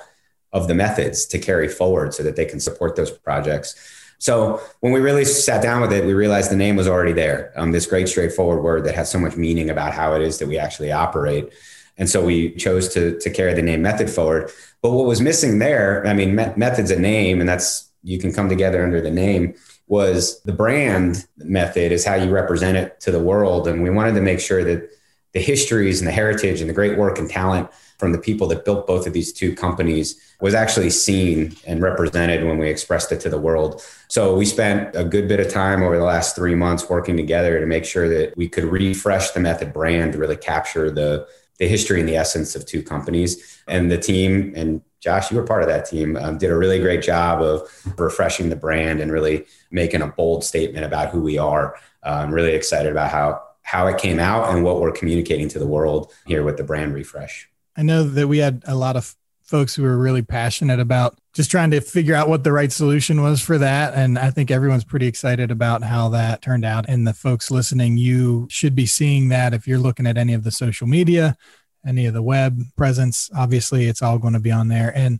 of 0.52 0.69
the 0.69 0.75
methods 0.75 1.26
to 1.26 1.38
carry 1.38 1.69
forward 1.69 2.12
so 2.12 2.23
that 2.23 2.37
they 2.37 2.44
can 2.44 2.61
support 2.61 2.96
those 2.96 3.11
projects. 3.11 3.75
So 4.19 4.61
when 4.81 4.93
we 4.93 5.01
really 5.01 5.25
sat 5.25 5.63
down 5.63 5.81
with 5.83 5.93
it, 5.93 6.05
we 6.05 6.15
realized 6.15 6.51
the 6.51 6.57
name 6.57 6.77
was 6.77 6.89
already 6.89 7.13
there. 7.13 7.53
Um, 7.57 7.73
this 7.73 7.87
great 7.87 8.09
straightforward 8.09 8.63
word 8.63 8.85
that 8.85 8.95
has 8.95 9.11
so 9.11 9.19
much 9.19 9.37
meaning 9.37 9.71
about 9.71 9.93
how 9.93 10.15
it 10.15 10.23
is 10.23 10.39
that 10.39 10.49
we 10.49 10.59
actually 10.59 10.93
operate. 10.93 11.53
And 11.99 12.09
so 12.09 12.25
we 12.25 12.55
chose 12.55 12.89
to, 12.95 13.19
to 13.21 13.31
carry 13.31 13.55
the 13.55 13.63
name 13.63 13.83
method 13.83 14.11
forward. 14.11 14.51
But 14.83 14.93
what 14.93 15.07
was 15.07 15.21
missing 15.21 15.59
there, 15.59 16.07
I 16.07 16.15
mean, 16.15 16.35
method's 16.35 16.91
a 16.91 16.99
name 16.99 17.41
and 17.41 17.49
that's, 17.49 17.91
you 18.03 18.19
can 18.19 18.33
come 18.33 18.49
together 18.49 18.85
under 18.85 19.01
the 19.01 19.11
name 19.11 19.55
was 19.89 20.41
the 20.43 20.53
brand 20.53 21.27
method 21.39 21.93
is 21.93 22.05
how 22.05 22.15
you 22.15 22.31
represent 22.31 22.77
it 22.77 23.01
to 23.01 23.11
the 23.11 23.21
world. 23.21 23.69
And 23.69 23.83
we 23.83 23.91
wanted 23.91 24.15
to 24.15 24.21
make 24.21 24.41
sure 24.41 24.65
that 24.65 24.91
the 25.32 25.40
histories 25.40 26.00
and 26.00 26.08
the 26.08 26.12
heritage 26.12 26.61
and 26.61 26.70
the 26.70 26.75
great 26.75 26.96
work 26.96 27.19
and 27.19 27.28
talent 27.28 27.69
from 27.99 28.12
the 28.12 28.19
people 28.19 28.46
that 28.49 28.64
built 28.64 28.87
both 28.87 29.06
of 29.06 29.12
these 29.12 29.32
two 29.32 29.55
companies 29.55 30.20
was 30.40 30.55
actually 30.55 30.90
seen 30.90 31.56
and 31.67 31.81
represented 31.81 32.44
when 32.44 32.58
we 32.58 32.69
expressed 32.69 33.11
it 33.11 33.20
to 33.20 33.31
the 33.31 33.38
world. 33.38 33.82
So 34.08 34.37
we 34.37 34.44
spent 34.44 34.94
a 34.94 35.05
good 35.05 35.28
bit 35.28 35.40
of 35.40 35.50
time 35.50 35.82
over 35.82 35.96
the 35.96 36.05
last 36.05 36.37
three 36.37 36.55
months 36.55 36.88
working 36.90 37.17
together 37.17 37.58
to 37.58 37.67
make 37.67 37.84
sure 37.84 38.08
that 38.08 38.37
we 38.37 38.49
could 38.49 38.64
refresh 38.64 39.31
the 39.31 39.40
method 39.40 39.73
brand 39.73 40.12
to 40.12 40.19
really 40.19 40.37
capture 40.37 40.90
the 40.90 41.26
the 41.58 41.67
history 41.67 42.00
and 42.00 42.08
the 42.08 42.17
essence 42.17 42.55
of 42.55 42.67
two 42.67 42.82
companies. 42.82 43.62
And 43.67 43.90
the 43.90 43.96
team 43.96 44.52
and 44.55 44.82
Josh, 45.00 45.31
you 45.31 45.38
were 45.38 45.44
part 45.44 45.62
of 45.62 45.69
that 45.69 45.87
team, 45.87 46.17
um, 46.17 46.37
did 46.37 46.50
a 46.50 46.56
really 46.56 46.81
great 46.81 47.02
job 47.02 47.40
of 47.40 47.67
refreshing 47.96 48.49
the 48.50 48.56
brand 48.56 49.00
and 49.00 49.12
really 49.12 49.46
making 49.70 50.02
a 50.02 50.08
bold 50.08 50.44
statement 50.44 50.84
about 50.84 51.11
who 51.11 51.20
we 51.20 51.38
are. 51.38 51.76
Uh, 52.05 52.11
I'm 52.23 52.34
really 52.34 52.52
excited 52.52 52.93
about 52.93 53.11
how 53.11 53.43
how 53.67 53.89
it 53.89 53.99
came 53.99 54.21
out 54.21 54.55
and 54.55 54.63
what 54.63 54.81
we're 54.81 54.93
communicating 54.93 55.49
to 55.49 55.59
the 55.59 55.67
world 55.67 56.13
here 56.25 56.45
with 56.45 56.57
the 56.57 56.63
brand 56.63 56.95
refresh. 56.95 57.49
I 57.77 57.83
know 57.83 58.05
that 58.05 58.29
we 58.29 58.39
had 58.39 58.63
a 58.65 58.77
lot 58.77 58.95
of 58.95 59.17
folks 59.43 59.75
who 59.75 59.83
were 59.83 59.99
really 59.99 60.23
passionate 60.23 60.79
about 60.79 61.19
just 61.35 61.51
trying 61.51 61.73
to 61.73 61.81
figure 61.81 62.15
out 62.15 62.29
what 62.29 62.45
the 62.45 62.53
right 62.53 62.71
solution 62.71 63.23
was 63.23 63.41
for 63.41 63.59
that. 63.59 63.95
And 63.95 64.21
I 64.21 64.31
think 64.31 64.53
everyone's 64.53 64.85
pretty 64.85 65.09
excited 65.09 65.51
about 65.51 65.83
how 65.83 66.11
that 66.11 66.43
turned 66.43 66.65
out. 66.65 66.89
And 66.89 67.09
the 67.09 67.13
folks 67.13 67.51
listening, 67.51 67.97
you 67.97 68.47
should 68.49 68.77
be 68.77 68.87
seeing 68.87 69.31
that 69.31 69.53
if 69.53 69.67
you're 69.67 69.81
looking 69.81 70.07
at 70.07 70.17
any 70.17 70.33
of 70.33 70.45
the 70.45 70.53
social 70.53 70.87
media, 70.87 71.37
any 71.85 72.07
of 72.07 72.15
the 72.15 72.23
web 72.23 72.62
presence. 72.77 73.31
Obviously, 73.37 73.87
it's 73.87 74.01
all 74.01 74.19
going 74.19 74.35
to 74.35 74.41
be 74.41 74.53
on 74.53 74.69
there. 74.69 74.97
And 74.97 75.19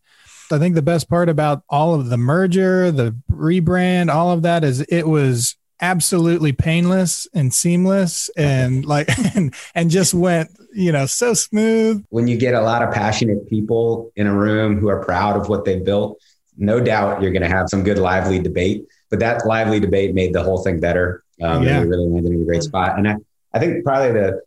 I 0.52 0.58
think 0.60 0.76
the 0.76 0.82
best 0.82 1.10
part 1.10 1.28
about 1.28 1.64
all 1.69 1.94
of 1.96 2.10
the 2.10 2.16
merger, 2.16 2.92
the 2.92 3.16
rebrand, 3.28 4.14
all 4.14 4.31
of 4.31 4.42
that 4.42 4.62
is 4.62 4.82
it 4.82 5.08
was 5.08 5.56
absolutely 5.81 6.52
painless 6.52 7.26
and 7.34 7.52
seamless 7.52 8.31
and 8.37 8.84
like 8.87 9.08
and, 9.37 9.55
and 9.75 9.90
just 9.90 10.14
went 10.14 10.50
you 10.73 10.93
know 10.93 11.06
so 11.06 11.34
smooth. 11.34 12.05
When 12.11 12.26
you 12.26 12.37
get 12.37 12.55
a 12.55 12.61
lot 12.61 12.82
of 12.82 12.93
passionate 12.93 13.49
people 13.49 14.11
in 14.17 14.26
a 14.26 14.34
room 14.34 14.78
who 14.78 14.88
are 14.88 15.05
proud 15.05 15.37
of 15.37 15.49
what 15.49 15.64
they've 15.64 15.84
built 15.84 16.20
no 16.58 16.81
doubt 16.81 17.23
you're 17.23 17.32
going 17.32 17.43
to 17.43 17.49
have 17.49 17.69
some 17.69 17.82
good 17.82 17.99
lively 17.99 18.38
debate 18.38 18.87
but 19.11 19.19
that 19.19 19.46
lively 19.46 19.78
debate 19.78 20.14
made 20.14 20.32
the 20.32 20.43
whole 20.43 20.58
thing 20.58 20.81
better 20.81 21.23
um, 21.43 21.62
yeah. 21.62 21.81
we 21.81 21.87
really 21.87 22.08
landed 22.08 22.32
in 22.32 22.43
a 22.43 22.44
great 22.44 22.62
spot. 22.62 22.99
And 22.99 23.08
i, 23.08 23.17
I 23.52 23.58
think 23.58 23.84
probably 23.84 24.12
the 24.12 24.40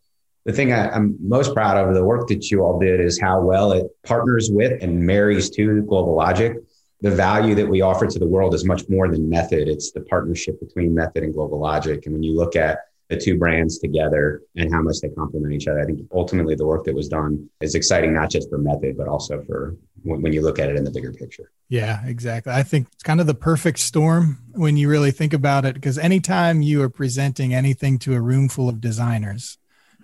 the 0.45 0.53
thing 0.53 0.73
I, 0.73 0.95
am 0.95 1.17
most 1.19 1.53
proud 1.53 1.77
of 1.77 1.93
the 1.93 2.03
work 2.03 2.27
that 2.29 2.49
you 2.49 2.63
all 2.63 2.79
did 2.79 2.99
is 2.99 3.19
how 3.19 3.41
well 3.41 3.71
it 3.71 3.85
partners 4.03 4.49
with 4.51 4.81
and 4.81 5.05
marries 5.05 5.49
to 5.51 5.83
global 5.83 6.15
logic 6.15 6.57
the 7.01 7.11
value 7.11 7.55
that 7.55 7.67
we 7.67 7.81
offer 7.81 8.07
to 8.07 8.19
the 8.19 8.27
world 8.27 8.53
is 8.53 8.65
much 8.65 8.87
more 8.89 9.07
than 9.09 9.29
method. 9.29 9.67
It's 9.67 9.91
the 9.91 10.01
partnership 10.01 10.59
between 10.59 10.93
method 10.93 11.23
and 11.23 11.33
global 11.33 11.59
logic. 11.59 12.05
And 12.05 12.13
when 12.13 12.23
you 12.23 12.35
look 12.35 12.55
at 12.55 12.79
the 13.07 13.17
two 13.17 13.37
brands 13.39 13.79
together 13.79 14.43
and 14.55 14.71
how 14.71 14.81
much 14.81 14.99
they 15.01 15.09
complement 15.09 15.53
each 15.53 15.67
other, 15.67 15.79
I 15.79 15.85
think 15.85 16.01
ultimately 16.11 16.55
the 16.55 16.65
work 16.67 16.83
that 16.85 16.93
was 16.93 17.07
done 17.07 17.49
is 17.61 17.73
exciting, 17.73 18.13
not 18.13 18.29
just 18.29 18.49
for 18.49 18.57
method, 18.57 18.97
but 18.97 19.07
also 19.07 19.41
for 19.43 19.77
when 20.03 20.31
you 20.31 20.41
look 20.41 20.59
at 20.59 20.69
it 20.69 20.75
in 20.75 20.83
the 20.83 20.91
bigger 20.91 21.11
picture. 21.11 21.51
Yeah, 21.69 22.05
exactly. 22.05 22.53
I 22.53 22.63
think 22.63 22.87
it's 22.93 23.03
kind 23.03 23.19
of 23.19 23.27
the 23.27 23.33
perfect 23.33 23.79
storm 23.79 24.39
when 24.51 24.77
you 24.77 24.89
really 24.89 25.11
think 25.11 25.33
about 25.33 25.65
it, 25.65 25.73
because 25.73 25.97
anytime 25.97 26.61
you 26.61 26.81
are 26.83 26.89
presenting 26.89 27.53
anything 27.53 27.97
to 27.99 28.13
a 28.13 28.21
room 28.21 28.47
full 28.49 28.69
of 28.69 28.79
designers, 28.79 29.57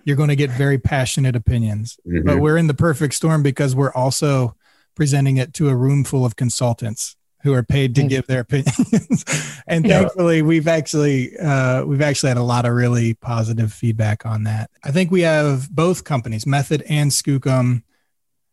you're 0.03 0.17
going 0.17 0.29
to 0.29 0.35
get 0.35 0.49
very 0.51 0.77
passionate 0.77 1.35
opinions. 1.35 1.99
Mm-hmm. 2.07 2.25
But 2.25 2.39
we're 2.39 2.57
in 2.57 2.67
the 2.67 2.73
perfect 2.73 3.13
storm 3.13 3.43
because 3.43 3.75
we're 3.75 3.93
also 3.93 4.55
presenting 4.95 5.37
it 5.37 5.53
to 5.55 5.69
a 5.69 5.75
room 5.75 6.03
full 6.03 6.25
of 6.25 6.35
consultants 6.35 7.15
who 7.43 7.53
are 7.53 7.63
paid 7.63 7.93
to 7.93 8.03
give 8.03 8.25
their 8.25 8.39
opinions. 8.41 9.23
and 9.67 9.85
thankfully, 9.85 10.41
we've 10.41 10.67
actually 10.67 11.37
uh, 11.37 11.85
we've 11.85 12.01
actually 12.01 12.29
had 12.29 12.37
a 12.37 12.43
lot 12.43 12.65
of 12.65 12.73
really 12.73 13.13
positive 13.13 13.71
feedback 13.71 14.25
on 14.25 14.43
that. 14.43 14.71
I 14.83 14.91
think 14.91 15.11
we 15.11 15.21
have 15.21 15.69
both 15.69 16.03
companies, 16.03 16.47
Method 16.47 16.83
and 16.89 17.11
Skookum, 17.11 17.83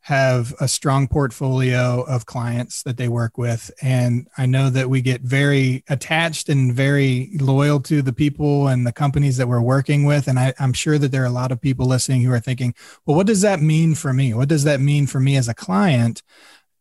have 0.03 0.53
a 0.59 0.67
strong 0.67 1.07
portfolio 1.07 2.03
of 2.03 2.27
clients 2.27 2.83
that 2.83 2.97
they 2.97 3.07
work 3.07 3.39
with. 3.39 3.71
And 3.81 4.27
I 4.37 4.47
know 4.47 4.69
that 4.69 4.91
we 4.91 5.01
get 5.01 5.21
very 5.21 5.85
attached 5.89 6.49
and 6.49 6.75
very 6.75 7.31
loyal 7.39 7.79
to 7.83 8.03
the 8.03 8.13
people 8.13 8.67
and 8.67 8.85
the 8.85 8.93
companies 8.93 9.37
that 9.37 9.47
we're 9.47 9.63
working 9.63 10.05
with. 10.05 10.27
And 10.27 10.41
I, 10.41 10.55
am 10.59 10.73
sure 10.73 10.99
that 10.99 11.13
there 11.13 11.23
are 11.23 11.27
a 11.27 11.31
lot 11.31 11.53
of 11.53 11.61
people 11.61 11.87
listening 11.87 12.23
who 12.23 12.33
are 12.33 12.41
thinking, 12.41 12.75
well, 13.07 13.17
what 13.17 13.29
does 13.29 13.43
that 13.43 13.61
mean 13.61 13.95
for 13.95 14.13
me? 14.13 14.35
What 14.35 14.49
does 14.49 14.65
that 14.65 14.81
mean 14.81 15.07
for 15.07 15.21
me 15.21 15.37
as 15.37 15.47
a 15.47 15.55
client? 15.55 16.23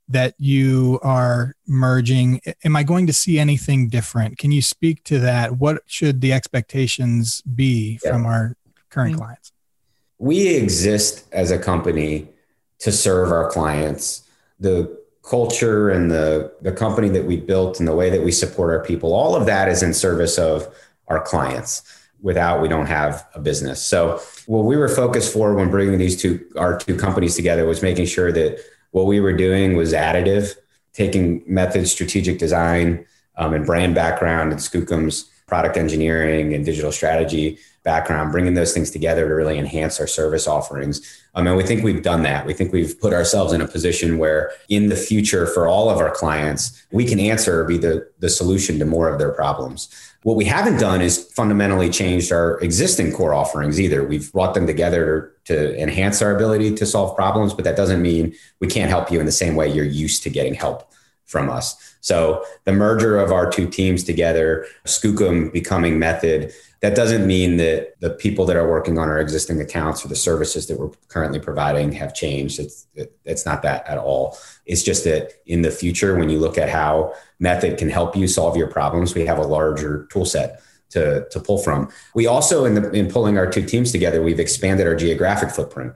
That 0.10 0.34
you 0.40 1.00
are 1.04 1.56
merging? 1.68 2.42
Am 2.66 2.76
I 2.76 2.82
going 2.84 3.06
to 3.08 3.14
see 3.14 3.38
anything 3.38 3.88
different? 3.88 4.40
Can 4.40 4.52
you 4.52 4.64
speak 4.64 5.04
to 5.06 5.20
that? 5.20 5.58
What 5.58 5.84
should 5.86 6.22
the 6.22 6.34
expectations 6.34 7.42
be 7.44 8.00
yeah. 8.04 8.12
from 8.12 8.26
our 8.26 8.58
current 8.90 9.12
mm-hmm. 9.12 9.22
clients? 9.22 9.54
We 10.18 10.48
exist 10.48 11.28
as 11.32 11.52
a 11.52 11.60
company 11.60 12.28
to 12.82 12.92
serve 12.92 13.32
our 13.32 13.50
clients. 13.50 14.28
The 14.60 15.00
culture 15.24 15.90
and 15.90 16.12
the, 16.12 16.52
the 16.62 16.72
company 16.72 17.10
that 17.10 17.26
we 17.26 17.38
built 17.38 17.80
and 17.80 17.88
the 17.88 17.96
way 17.96 18.10
that 18.10 18.24
we 18.24 18.32
support 18.32 18.74
our 18.76 18.84
people, 18.84 19.14
all 19.14 19.36
of 19.36 19.46
that 19.46 19.70
is 19.70 19.82
in 19.82 19.94
service 19.94 20.38
of 20.38 20.68
our 21.08 21.22
clients. 21.22 21.84
Without, 22.22 22.62
we 22.62 22.68
don't 22.68 22.86
have 22.86 23.28
a 23.34 23.40
business. 23.40 23.84
So, 23.84 24.22
what 24.46 24.66
we 24.66 24.78
were 24.78 24.88
focused 24.88 25.34
for 25.34 25.56
when 25.56 25.72
bringing 25.72 25.98
these 25.98 26.22
two, 26.22 26.46
our 26.56 26.78
two 26.78 26.96
companies 26.96 27.36
together 27.36 27.66
was 27.66 27.82
making 27.82 28.06
sure 28.06 28.32
that 28.32 28.60
what 28.92 29.08
we 29.08 29.20
were 29.20 29.34
doing 29.34 29.76
was 29.76 29.92
additive, 29.92 30.54
taking 30.94 31.42
methods, 31.48 31.92
strategic 31.92 32.38
design, 32.38 33.06
um, 33.38 33.56
and 33.56 33.66
brand 33.66 33.96
background 33.96 34.52
and 34.52 34.62
Skookum's 34.62 35.32
product 35.48 35.78
engineering 35.78 36.54
and 36.54 36.64
digital 36.64 36.92
strategy 36.92 37.58
background, 37.84 38.32
bringing 38.32 38.54
those 38.54 38.74
things 38.74 38.92
together 38.92 39.28
to 39.28 39.34
really 39.34 39.58
enhance 39.58 40.00
our 40.00 40.08
service 40.08 40.48
offerings. 40.48 41.02
Um, 41.34 41.48
and 41.48 41.58
we 41.58 41.64
think 41.64 41.84
we've 41.84 42.04
done 42.04 42.24
that. 42.24 42.46
We 42.46 42.54
think 42.54 42.72
we've 42.72 43.00
put 43.00 43.14
ourselves 43.14 43.54
in 43.54 43.62
a 43.62 43.68
position 43.68 44.18
where 44.18 44.52
in 44.70 44.90
the 44.90 44.96
future, 44.96 45.48
for 45.48 45.68
all 45.68 45.90
of 45.90 45.98
our 45.98 46.12
clients, 46.12 46.86
we 46.92 47.06
can 47.06 47.20
answer 47.20 47.62
or 47.62 47.66
be 47.66 47.78
the, 47.78 48.08
the 48.20 48.30
solution 48.30 48.78
to 48.80 48.86
more 48.86 49.10
of 49.10 49.18
their 49.18 49.32
problems. 49.32 49.90
What 50.24 50.38
we 50.38 50.46
haven't 50.46 50.80
done 50.80 51.02
is 51.02 51.32
fundamentally 51.34 51.90
changed 51.90 52.32
our 52.32 52.60
existing 52.60 53.12
core 53.12 53.34
offerings 53.34 53.80
either. 53.80 54.04
We've 54.04 54.32
brought 54.32 54.54
them 54.54 54.68
together 54.68 55.34
to 55.46 55.76
enhance 55.82 56.22
our 56.22 56.36
ability 56.36 56.76
to 56.76 56.86
solve 56.86 57.16
problems, 57.16 57.56
but 57.56 57.66
that 57.66 57.76
doesn't 57.76 58.04
mean 58.04 58.36
we 58.60 58.68
can't 58.68 58.90
help 58.90 59.12
you 59.12 59.20
in 59.20 59.26
the 59.26 59.32
same 59.32 59.56
way 59.56 59.72
you're 59.72 59.84
used 59.84 60.22
to 60.24 60.30
getting 60.30 60.54
help 60.54 60.91
from 61.32 61.50
us. 61.50 61.96
So 62.02 62.44
the 62.66 62.74
merger 62.74 63.18
of 63.18 63.32
our 63.32 63.50
two 63.50 63.68
teams 63.68 64.04
together, 64.04 64.66
Skookum 64.86 65.52
becoming 65.54 65.98
Method, 65.98 66.52
that 66.82 66.96
doesn't 66.96 67.26
mean 67.26 67.58
that 67.58 68.00
the 68.02 68.10
people 68.10 68.46
that 68.46 68.58
are 68.58 68.68
working 68.68 68.98
on 68.98 69.08
our 69.08 69.20
existing 69.20 69.62
accounts 69.62 70.04
or 70.04 70.10
the 70.10 70.16
services 70.16 70.68
that 70.68 70.80
we're 70.80 70.90
currently 71.08 71.40
providing 71.40 71.92
have 71.94 72.14
changed. 72.14 72.60
It's 72.60 72.88
it, 72.96 73.16
it's 73.24 73.46
not 73.46 73.62
that 73.62 73.88
at 73.88 73.98
all. 73.98 74.38
It's 74.66 74.84
just 74.84 75.04
that 75.06 75.32
in 75.46 75.62
the 75.62 75.72
future, 75.72 76.18
when 76.18 76.30
you 76.30 76.40
look 76.40 76.58
at 76.58 76.70
how 76.70 77.14
Method 77.40 77.78
can 77.78 77.90
help 77.90 78.16
you 78.16 78.28
solve 78.28 78.58
your 78.58 78.68
problems, 78.68 79.16
we 79.16 79.26
have 79.26 79.38
a 79.38 79.44
larger 79.44 80.08
tool 80.12 80.26
set 80.26 80.62
to, 80.90 81.28
to 81.30 81.40
pull 81.40 81.60
from. 81.60 81.90
We 82.14 82.28
also, 82.28 82.66
in, 82.66 82.76
the, 82.76 82.92
in 82.92 83.10
pulling 83.10 83.38
our 83.38 83.50
two 83.50 83.64
teams 83.66 83.92
together, 83.92 84.22
we've 84.22 84.40
expanded 84.40 84.88
our 84.88 84.96
geographic 84.96 85.52
footprint 85.52 85.94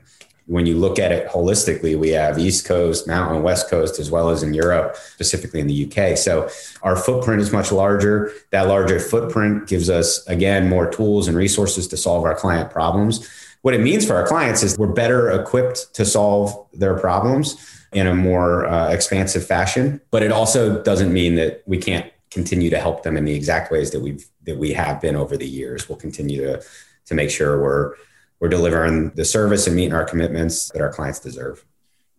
when 0.48 0.66
you 0.66 0.76
look 0.78 1.00
at 1.00 1.12
it 1.12 1.28
holistically, 1.28 1.98
we 1.98 2.10
have 2.10 2.38
East 2.38 2.66
Coast, 2.66 3.08
Mountain, 3.08 3.42
West 3.42 3.70
Coast, 3.70 4.00
as 4.00 4.12
well 4.12 4.30
as 4.30 4.44
in 4.44 4.54
Europe, 4.54 4.96
specifically 4.96 5.60
in 5.60 5.68
the 5.68 5.86
UK. 5.86 6.18
So 6.18 6.50
our 6.84 6.96
footprint 6.96 7.42
is 7.42 7.52
much 7.52 7.72
larger. 7.72 8.32
That 8.52 8.68
larger 8.68 9.00
footprint 9.00 9.68
gives 9.68 9.90
us, 9.90 10.26
again, 10.28 10.70
more 10.70 10.90
tools 10.90 11.28
and 11.28 11.36
resources 11.36 11.88
to 11.88 11.98
solve 11.98 12.26
our 12.26 12.36
client 12.36 12.70
problems. 12.70 13.28
What 13.64 13.74
it 13.74 13.82
means 13.82 14.06
for 14.06 14.16
our 14.16 14.28
clients 14.28 14.62
is 14.62 14.78
we're 14.78 14.88
better 14.88 15.32
equipped 15.32 15.96
to 15.96 16.06
solve 16.06 16.68
their 16.74 16.98
problems 17.00 17.58
in 17.92 18.06
a 18.06 18.14
more 18.14 18.68
uh, 18.68 18.90
expansive 18.90 19.46
fashion. 19.46 20.00
But 20.12 20.22
it 20.22 20.32
also 20.32 20.84
doesn't 20.84 21.12
mean 21.12 21.36
that 21.36 21.64
we 21.66 21.80
can't 21.80 22.12
continue 22.30 22.70
to 22.70 22.80
help 22.80 23.02
them 23.02 23.18
in 23.18 23.26
the 23.26 23.34
exact 23.34 23.72
ways 23.72 23.90
that 23.92 24.02
we've 24.02 24.28
that 24.44 24.58
we 24.58 24.74
have 24.74 25.02
been 25.02 25.16
over 25.16 25.38
the 25.38 25.48
years. 25.48 25.90
We'll 25.90 25.98
continue 25.98 26.42
to 26.42 26.62
to 27.06 27.16
make 27.16 27.32
sure 27.32 27.60
we're 27.60 27.96
we're 28.40 28.50
delivering 28.50 29.12
the 29.12 29.26
service 29.26 29.68
and 29.68 29.76
meeting 29.76 29.94
our 29.94 30.06
commitments 30.06 30.70
that 30.72 30.82
our 30.82 30.92
clients 30.92 31.20
deserve. 31.20 31.66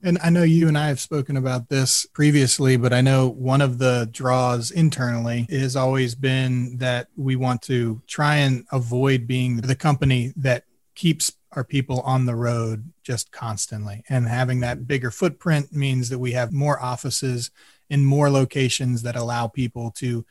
And 0.02 0.18
I 0.22 0.30
know 0.30 0.42
you 0.42 0.68
and 0.68 0.76
I 0.76 0.88
have 0.88 1.00
spoken 1.00 1.36
about 1.36 1.68
this 1.68 2.06
previously, 2.06 2.76
but 2.76 2.92
I 2.92 3.00
know 3.00 3.28
one 3.28 3.60
of 3.60 3.78
the 3.78 4.08
draws 4.12 4.70
internally 4.70 5.46
has 5.50 5.74
always 5.74 6.14
been 6.14 6.76
that 6.78 7.08
we 7.16 7.34
want 7.34 7.62
to 7.62 8.02
try 8.06 8.36
and 8.36 8.64
avoid 8.70 9.26
being 9.26 9.56
the 9.56 9.74
company 9.74 10.32
that 10.36 10.64
keeps 10.94 11.32
our 11.52 11.64
people 11.64 12.00
on 12.02 12.26
the 12.26 12.36
road 12.36 12.92
just 13.02 13.32
constantly. 13.32 14.04
And 14.08 14.28
having 14.28 14.60
that 14.60 14.86
bigger 14.86 15.10
footprint 15.10 15.72
means 15.72 16.10
that 16.10 16.18
we 16.18 16.32
have 16.32 16.52
more 16.52 16.80
offices 16.80 17.50
in 17.88 18.04
more 18.04 18.30
locations 18.30 19.02
that 19.02 19.16
allow 19.16 19.48
people 19.48 19.90
to 19.92 20.26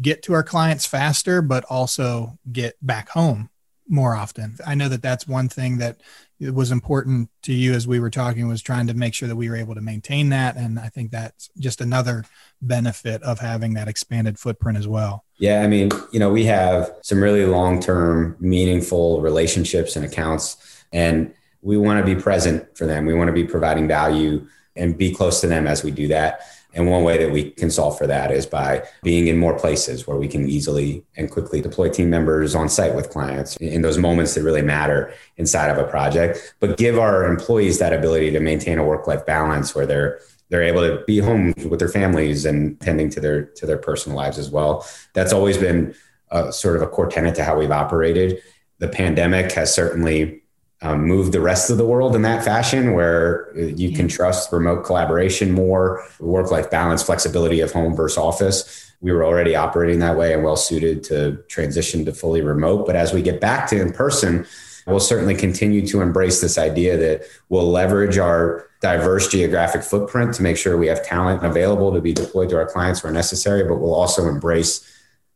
get 0.00 0.22
to 0.24 0.34
our 0.34 0.42
clients 0.42 0.86
faster, 0.86 1.40
but 1.40 1.64
also 1.64 2.38
get 2.52 2.76
back 2.82 3.08
home 3.08 3.48
more 3.88 4.14
often. 4.14 4.56
I 4.66 4.74
know 4.74 4.88
that 4.88 5.02
that's 5.02 5.28
one 5.28 5.48
thing 5.48 5.78
that 5.78 6.00
was 6.40 6.70
important 6.70 7.30
to 7.42 7.52
you 7.52 7.72
as 7.72 7.86
we 7.86 8.00
were 8.00 8.10
talking 8.10 8.46
was 8.46 8.62
trying 8.62 8.86
to 8.88 8.94
make 8.94 9.14
sure 9.14 9.28
that 9.28 9.36
we 9.36 9.48
were 9.48 9.56
able 9.56 9.74
to 9.74 9.80
maintain 9.80 10.28
that 10.30 10.56
and 10.56 10.78
I 10.78 10.88
think 10.88 11.10
that's 11.10 11.48
just 11.58 11.80
another 11.80 12.24
benefit 12.60 13.22
of 13.22 13.38
having 13.38 13.74
that 13.74 13.88
expanded 13.88 14.38
footprint 14.38 14.76
as 14.76 14.86
well. 14.86 15.24
Yeah, 15.38 15.62
I 15.62 15.66
mean, 15.66 15.90
you 16.12 16.20
know, 16.20 16.30
we 16.30 16.44
have 16.44 16.90
some 17.02 17.22
really 17.22 17.46
long-term 17.46 18.36
meaningful 18.38 19.22
relationships 19.22 19.96
and 19.96 20.04
accounts 20.04 20.84
and 20.92 21.32
we 21.62 21.76
want 21.76 22.04
to 22.04 22.14
be 22.14 22.20
present 22.20 22.76
for 22.76 22.86
them. 22.86 23.06
We 23.06 23.14
want 23.14 23.28
to 23.28 23.32
be 23.32 23.44
providing 23.44 23.88
value 23.88 24.46
and 24.76 24.96
be 24.96 25.12
close 25.12 25.40
to 25.40 25.46
them 25.46 25.66
as 25.66 25.82
we 25.82 25.90
do 25.90 26.08
that. 26.08 26.40
And 26.76 26.90
one 26.90 27.02
way 27.02 27.16
that 27.18 27.32
we 27.32 27.50
can 27.50 27.70
solve 27.70 27.96
for 27.96 28.06
that 28.06 28.30
is 28.30 28.46
by 28.46 28.84
being 29.02 29.26
in 29.26 29.38
more 29.38 29.58
places 29.58 30.06
where 30.06 30.18
we 30.18 30.28
can 30.28 30.48
easily 30.48 31.02
and 31.16 31.30
quickly 31.30 31.62
deploy 31.62 31.88
team 31.88 32.10
members 32.10 32.54
on 32.54 32.68
site 32.68 32.94
with 32.94 33.10
clients 33.10 33.56
in 33.56 33.80
those 33.82 33.96
moments 33.96 34.34
that 34.34 34.42
really 34.42 34.62
matter 34.62 35.12
inside 35.38 35.70
of 35.70 35.78
a 35.78 35.88
project, 35.88 36.54
but 36.60 36.76
give 36.76 36.98
our 36.98 37.24
employees 37.24 37.78
that 37.78 37.94
ability 37.94 38.30
to 38.30 38.40
maintain 38.40 38.78
a 38.78 38.84
work-life 38.84 39.24
balance 39.26 39.74
where 39.74 39.86
they're 39.86 40.20
they're 40.48 40.62
able 40.62 40.82
to 40.82 41.02
be 41.06 41.18
home 41.18 41.52
with 41.68 41.80
their 41.80 41.88
families 41.88 42.44
and 42.44 42.80
tending 42.80 43.10
to 43.10 43.20
their 43.20 43.46
to 43.46 43.66
their 43.66 43.78
personal 43.78 44.16
lives 44.16 44.38
as 44.38 44.50
well. 44.50 44.86
That's 45.12 45.32
always 45.32 45.58
been 45.58 45.94
a, 46.30 46.52
sort 46.52 46.76
of 46.76 46.82
a 46.82 46.86
core 46.86 47.08
tenet 47.08 47.34
to 47.36 47.44
how 47.44 47.58
we've 47.58 47.70
operated. 47.70 48.40
The 48.78 48.88
pandemic 48.88 49.50
has 49.52 49.74
certainly 49.74 50.42
um, 50.86 51.04
move 51.04 51.32
the 51.32 51.40
rest 51.40 51.68
of 51.68 51.78
the 51.78 51.84
world 51.84 52.14
in 52.14 52.22
that 52.22 52.44
fashion 52.44 52.92
where 52.92 53.50
you 53.56 53.90
can 53.92 54.06
trust 54.06 54.52
remote 54.52 54.84
collaboration 54.84 55.50
more, 55.50 56.06
work 56.20 56.52
life 56.52 56.70
balance, 56.70 57.02
flexibility 57.02 57.60
of 57.60 57.72
home 57.72 57.96
versus 57.96 58.18
office. 58.18 58.92
We 59.00 59.10
were 59.10 59.24
already 59.24 59.56
operating 59.56 59.98
that 59.98 60.16
way 60.16 60.32
and 60.32 60.44
well 60.44 60.56
suited 60.56 61.02
to 61.04 61.42
transition 61.48 62.04
to 62.04 62.12
fully 62.12 62.40
remote. 62.40 62.86
But 62.86 62.94
as 62.94 63.12
we 63.12 63.20
get 63.20 63.40
back 63.40 63.68
to 63.70 63.80
in 63.80 63.92
person, 63.92 64.46
we'll 64.86 65.00
certainly 65.00 65.34
continue 65.34 65.84
to 65.88 66.02
embrace 66.02 66.40
this 66.40 66.56
idea 66.56 66.96
that 66.96 67.26
we'll 67.48 67.68
leverage 67.68 68.16
our 68.16 68.68
diverse 68.80 69.28
geographic 69.28 69.82
footprint 69.82 70.34
to 70.34 70.42
make 70.42 70.56
sure 70.56 70.76
we 70.76 70.86
have 70.86 71.04
talent 71.04 71.44
available 71.44 71.92
to 71.92 72.00
be 72.00 72.12
deployed 72.12 72.48
to 72.50 72.56
our 72.56 72.66
clients 72.66 73.02
where 73.02 73.12
necessary, 73.12 73.64
but 73.64 73.78
we'll 73.78 73.94
also 73.94 74.28
embrace 74.28 74.88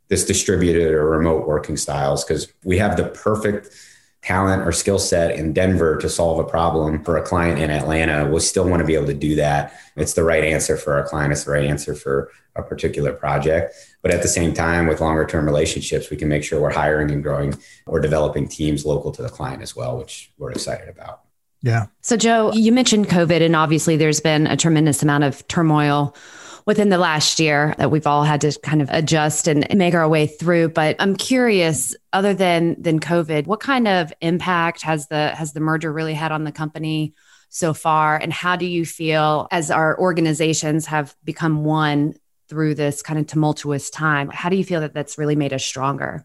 this 0.09 0.25
distributed 0.25 0.93
or 0.93 1.09
remote 1.11 1.47
working 1.49 1.77
styles 1.77 2.25
because 2.25 2.53
we 2.65 2.79
have 2.79 2.97
the 2.97 3.05
perfect 3.05 3.71
talent 4.23 4.63
or 4.63 4.73
skill 4.73 4.99
set 4.99 5.35
in 5.35 5.53
Denver 5.53 5.97
to 5.97 6.09
solve 6.09 6.39
a 6.39 6.45
problem 6.45 7.03
for 7.03 7.17
a 7.17 7.23
client 7.23 7.59
in 7.59 7.71
Atlanta, 7.71 8.29
we'll 8.29 8.41
still 8.41 8.69
want 8.69 8.81
to 8.81 8.87
be 8.87 8.95
able 8.95 9.07
to 9.07 9.15
do 9.15 9.35
that. 9.37 9.73
It's 9.97 10.13
the 10.13 10.25
right 10.25 10.45
answer 10.45 10.77
for 10.77 10.95
our 10.95 11.09
client. 11.09 11.33
It's 11.33 11.45
the 11.45 11.53
right 11.53 11.65
answer 11.65 11.95
for 11.95 12.31
a 12.55 12.63
particular 12.63 13.13
project. 13.13 13.75
But 14.03 14.13
at 14.13 14.23
the 14.23 14.29
same 14.29 14.53
time, 14.53 14.87
with 14.87 15.01
longer 15.01 15.25
term 15.25 15.47
relationships, 15.47 16.11
we 16.11 16.17
can 16.17 16.29
make 16.29 16.45
sure 16.45 16.61
we're 16.61 16.71
hiring 16.71 17.11
and 17.11 17.23
growing 17.23 17.57
or 17.87 18.01
developing 18.01 18.47
teams 18.47 18.85
local 18.85 19.11
to 19.13 19.23
the 19.23 19.29
client 19.29 19.63
as 19.63 19.75
well, 19.75 19.97
which 19.99 20.33
we're 20.37 20.53
excited 20.53 20.89
about. 20.89 21.23
Yeah. 21.63 21.87
So, 22.01 22.17
Joe, 22.17 22.53
you 22.55 22.73
mentioned 22.73 23.09
COVID, 23.09 23.43
and 23.43 23.55
obviously 23.55 23.97
there's 23.97 24.21
been 24.21 24.47
a 24.47 24.57
tremendous 24.57 25.03
amount 25.03 25.25
of 25.25 25.47
turmoil 25.49 26.15
within 26.71 26.89
the 26.89 26.99
last 26.99 27.41
year 27.41 27.75
that 27.79 27.91
we've 27.91 28.07
all 28.07 28.23
had 28.23 28.41
to 28.41 28.57
kind 28.61 28.81
of 28.81 28.89
adjust 28.93 29.49
and 29.49 29.67
make 29.77 29.93
our 29.93 30.09
way 30.09 30.25
through. 30.25 30.69
But 30.69 30.95
I'm 31.01 31.17
curious, 31.17 31.97
other 32.13 32.33
than 32.33 32.81
than 32.81 33.01
COVID, 33.01 33.49
what 33.49 33.59
kind 33.59 33.89
of 33.89 34.13
impact 34.21 34.83
has 34.83 35.09
the 35.09 35.31
has 35.31 35.53
the 35.53 35.59
merger 35.59 35.93
really 35.93 36.15
had 36.15 36.31
on 36.31 36.45
the 36.45 36.53
company 36.53 37.13
so 37.49 37.75
far? 37.75 38.17
And 38.17 38.33
how 38.33 38.55
do 38.55 38.67
you 38.67 38.87
feel 38.87 39.49
as 39.51 39.73
our 39.73 39.99
organizations 39.99 40.87
have 40.87 41.17
become 41.25 41.65
one 41.65 42.15
through 42.49 42.77
this 42.77 43.03
kind 43.03 43.19
of 43.19 43.27
tumultuous 43.27 43.91
time? 43.91 44.31
How 44.31 44.49
do 44.49 44.55
you 44.55 44.65
feel 44.65 44.83
that 44.83 44.95
that's 44.95 45.19
really 45.19 45.35
made 45.35 45.53
us 45.53 45.65
stronger? 45.65 46.25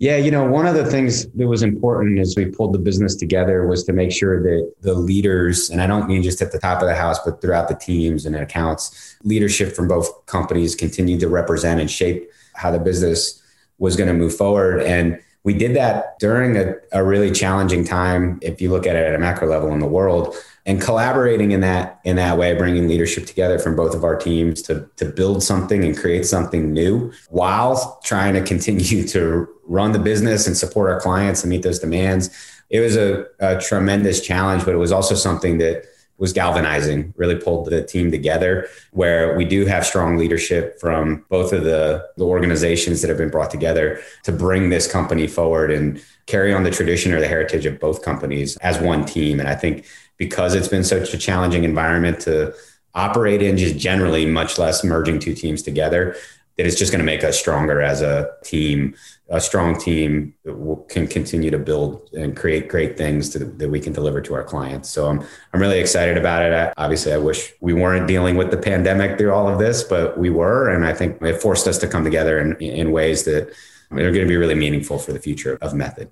Yeah, 0.00 0.16
you 0.16 0.30
know, 0.30 0.44
one 0.44 0.66
of 0.66 0.74
the 0.74 0.86
things 0.86 1.26
that 1.26 1.46
was 1.46 1.62
important 1.62 2.20
as 2.20 2.34
we 2.34 2.46
pulled 2.46 2.72
the 2.72 2.78
business 2.78 3.14
together 3.14 3.66
was 3.66 3.84
to 3.84 3.92
make 3.92 4.10
sure 4.10 4.42
that 4.42 4.72
the 4.80 4.94
leaders, 4.94 5.68
and 5.68 5.82
I 5.82 5.86
don't 5.86 6.08
mean 6.08 6.22
just 6.22 6.40
at 6.40 6.52
the 6.52 6.58
top 6.58 6.80
of 6.80 6.88
the 6.88 6.94
house, 6.94 7.18
but 7.22 7.42
throughout 7.42 7.68
the 7.68 7.74
teams 7.74 8.24
and 8.24 8.34
accounts, 8.34 9.18
leadership 9.24 9.76
from 9.76 9.88
both 9.88 10.24
companies 10.24 10.74
continued 10.74 11.20
to 11.20 11.28
represent 11.28 11.82
and 11.82 11.90
shape 11.90 12.30
how 12.54 12.70
the 12.70 12.78
business 12.78 13.42
was 13.76 13.94
going 13.94 14.08
to 14.08 14.14
move 14.14 14.34
forward. 14.34 14.80
And 14.80 15.20
we 15.42 15.54
did 15.54 15.74
that 15.76 16.18
during 16.18 16.56
a, 16.56 16.74
a 16.92 17.02
really 17.02 17.30
challenging 17.30 17.84
time, 17.84 18.38
if 18.42 18.60
you 18.60 18.70
look 18.70 18.86
at 18.86 18.94
it 18.94 19.06
at 19.06 19.14
a 19.14 19.18
macro 19.18 19.48
level 19.48 19.72
in 19.72 19.80
the 19.80 19.86
world 19.86 20.36
and 20.66 20.80
collaborating 20.80 21.52
in 21.52 21.60
that 21.60 22.00
in 22.04 22.16
that 22.16 22.36
way 22.36 22.54
bringing 22.54 22.86
leadership 22.86 23.26
together 23.26 23.58
from 23.58 23.74
both 23.74 23.94
of 23.94 24.04
our 24.04 24.16
teams 24.16 24.60
to 24.62 24.88
to 24.96 25.04
build 25.04 25.42
something 25.42 25.84
and 25.84 25.96
create 25.96 26.26
something 26.26 26.72
new 26.72 27.10
while 27.30 27.98
trying 28.04 28.34
to 28.34 28.42
continue 28.42 29.06
to 29.06 29.48
run 29.64 29.92
the 29.92 29.98
business 29.98 30.46
and 30.46 30.56
support 30.56 30.90
our 30.90 31.00
clients 31.00 31.42
and 31.42 31.50
meet 31.50 31.62
those 31.62 31.78
demands 31.78 32.30
it 32.68 32.80
was 32.80 32.96
a, 32.96 33.24
a 33.40 33.58
tremendous 33.58 34.20
challenge 34.20 34.64
but 34.64 34.74
it 34.74 34.78
was 34.78 34.92
also 34.92 35.14
something 35.14 35.58
that 35.58 35.84
was 36.20 36.32
galvanizing 36.32 37.12
really 37.16 37.34
pulled 37.34 37.68
the 37.68 37.82
team 37.82 38.12
together 38.12 38.68
where 38.92 39.36
we 39.36 39.44
do 39.44 39.66
have 39.66 39.84
strong 39.84 40.16
leadership 40.16 40.78
from 40.78 41.24
both 41.28 41.52
of 41.52 41.64
the, 41.64 42.06
the 42.16 42.24
organizations 42.24 43.02
that 43.02 43.08
have 43.08 43.18
been 43.18 43.30
brought 43.30 43.50
together 43.50 44.00
to 44.22 44.30
bring 44.30 44.70
this 44.70 44.90
company 44.90 45.26
forward 45.26 45.72
and 45.72 46.00
carry 46.26 46.54
on 46.54 46.62
the 46.62 46.70
tradition 46.70 47.12
or 47.12 47.18
the 47.18 47.26
heritage 47.26 47.66
of 47.66 47.80
both 47.80 48.02
companies 48.02 48.56
as 48.58 48.78
one 48.78 49.04
team 49.04 49.40
and 49.40 49.48
i 49.48 49.54
think 49.54 49.84
because 50.18 50.54
it's 50.54 50.68
been 50.68 50.84
such 50.84 51.12
a 51.12 51.18
challenging 51.18 51.64
environment 51.64 52.20
to 52.20 52.54
operate 52.94 53.42
in, 53.42 53.56
just 53.56 53.78
generally, 53.78 54.26
much 54.26 54.58
less 54.58 54.84
merging 54.84 55.18
two 55.18 55.34
teams 55.34 55.62
together. 55.62 56.16
that 56.56 56.66
it's 56.66 56.76
just 56.76 56.92
going 56.92 56.98
to 56.98 57.06
make 57.06 57.24
us 57.24 57.38
stronger 57.38 57.80
as 57.80 58.02
a 58.02 58.30
team. 58.44 58.94
A 59.30 59.40
strong 59.40 59.78
team 59.78 60.34
will, 60.44 60.76
can 60.88 61.06
continue 61.06 61.50
to 61.50 61.58
build 61.58 62.08
and 62.12 62.36
create 62.36 62.68
great 62.68 62.98
things 62.98 63.30
to, 63.30 63.38
that 63.38 63.68
we 63.68 63.80
can 63.80 63.92
deliver 63.92 64.20
to 64.20 64.34
our 64.34 64.42
clients. 64.42 64.88
So 64.88 65.08
I'm 65.08 65.24
I'm 65.52 65.60
really 65.60 65.78
excited 65.78 66.16
about 66.16 66.42
it. 66.42 66.52
I, 66.52 66.72
obviously, 66.76 67.12
I 67.12 67.18
wish 67.18 67.52
we 67.60 67.72
weren't 67.72 68.08
dealing 68.08 68.36
with 68.36 68.50
the 68.50 68.56
pandemic 68.56 69.18
through 69.18 69.32
all 69.32 69.48
of 69.48 69.58
this, 69.58 69.84
but 69.84 70.18
we 70.18 70.30
were, 70.30 70.70
and 70.70 70.84
I 70.84 70.92
think 70.92 71.22
it 71.22 71.40
forced 71.40 71.66
us 71.68 71.78
to 71.78 71.86
come 71.86 72.02
together 72.04 72.40
in, 72.40 72.56
in 72.56 72.90
ways 72.90 73.24
that 73.24 73.52
are 73.92 73.96
going 73.96 74.14
to 74.14 74.26
be 74.26 74.36
really 74.36 74.54
meaningful 74.54 74.98
for 74.98 75.12
the 75.12 75.20
future 75.20 75.58
of 75.60 75.74
Method. 75.74 76.10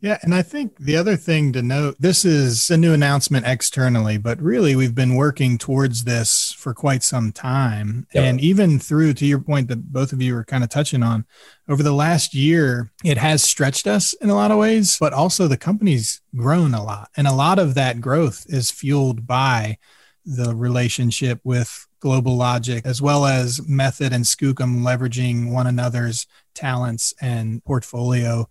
Yeah. 0.00 0.18
And 0.22 0.32
I 0.32 0.42
think 0.42 0.78
the 0.78 0.96
other 0.96 1.16
thing 1.16 1.52
to 1.54 1.62
note 1.62 1.96
this 1.98 2.24
is 2.24 2.70
a 2.70 2.76
new 2.76 2.92
announcement 2.92 3.46
externally, 3.46 4.16
but 4.16 4.40
really 4.40 4.76
we've 4.76 4.94
been 4.94 5.16
working 5.16 5.58
towards 5.58 6.04
this 6.04 6.52
for 6.56 6.72
quite 6.72 7.02
some 7.02 7.32
time. 7.32 8.06
Yep. 8.14 8.24
And 8.24 8.40
even 8.40 8.78
through 8.78 9.14
to 9.14 9.26
your 9.26 9.40
point 9.40 9.66
that 9.68 9.92
both 9.92 10.12
of 10.12 10.22
you 10.22 10.34
were 10.34 10.44
kind 10.44 10.62
of 10.62 10.70
touching 10.70 11.02
on 11.02 11.26
over 11.68 11.82
the 11.82 11.92
last 11.92 12.32
year, 12.32 12.92
it 13.04 13.18
has 13.18 13.42
stretched 13.42 13.88
us 13.88 14.12
in 14.14 14.30
a 14.30 14.36
lot 14.36 14.52
of 14.52 14.58
ways, 14.58 14.96
but 15.00 15.12
also 15.12 15.48
the 15.48 15.56
company's 15.56 16.20
grown 16.36 16.74
a 16.74 16.84
lot. 16.84 17.10
And 17.16 17.26
a 17.26 17.34
lot 17.34 17.58
of 17.58 17.74
that 17.74 18.00
growth 18.00 18.46
is 18.48 18.70
fueled 18.70 19.26
by 19.26 19.78
the 20.24 20.54
relationship 20.54 21.40
with 21.42 21.88
Global 22.00 22.36
Logic, 22.36 22.86
as 22.86 23.02
well 23.02 23.26
as 23.26 23.66
Method 23.66 24.12
and 24.12 24.24
Skookum 24.24 24.82
leveraging 24.82 25.50
one 25.50 25.66
another's 25.66 26.26
talents 26.54 27.12
and 27.20 27.64
portfolio 27.64 28.48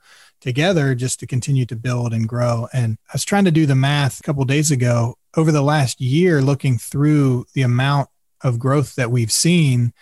together 0.48 0.96
just 0.96 1.20
to 1.20 1.28
continue 1.28 1.66
to 1.68 1.76
build 1.76 2.14
and 2.14 2.28
grow. 2.28 2.68
And 2.74 2.98
I 3.10 3.14
was 3.14 3.24
trying 3.24 3.46
to 3.46 3.52
do 3.52 3.68
the 3.68 3.76
math 3.76 4.20
a 4.20 4.24
couple 4.24 4.44
days 4.46 4.72
ago 4.72 5.16
over 5.36 5.52
the 5.52 5.62
last 5.62 6.02
year, 6.02 6.42
looking 6.42 6.80
through 6.80 7.46
the 7.54 7.62
amount 7.62 8.10
of 8.42 8.58
growth 8.58 8.96
that 8.96 9.12
we've 9.12 9.32
seen. 9.32 9.94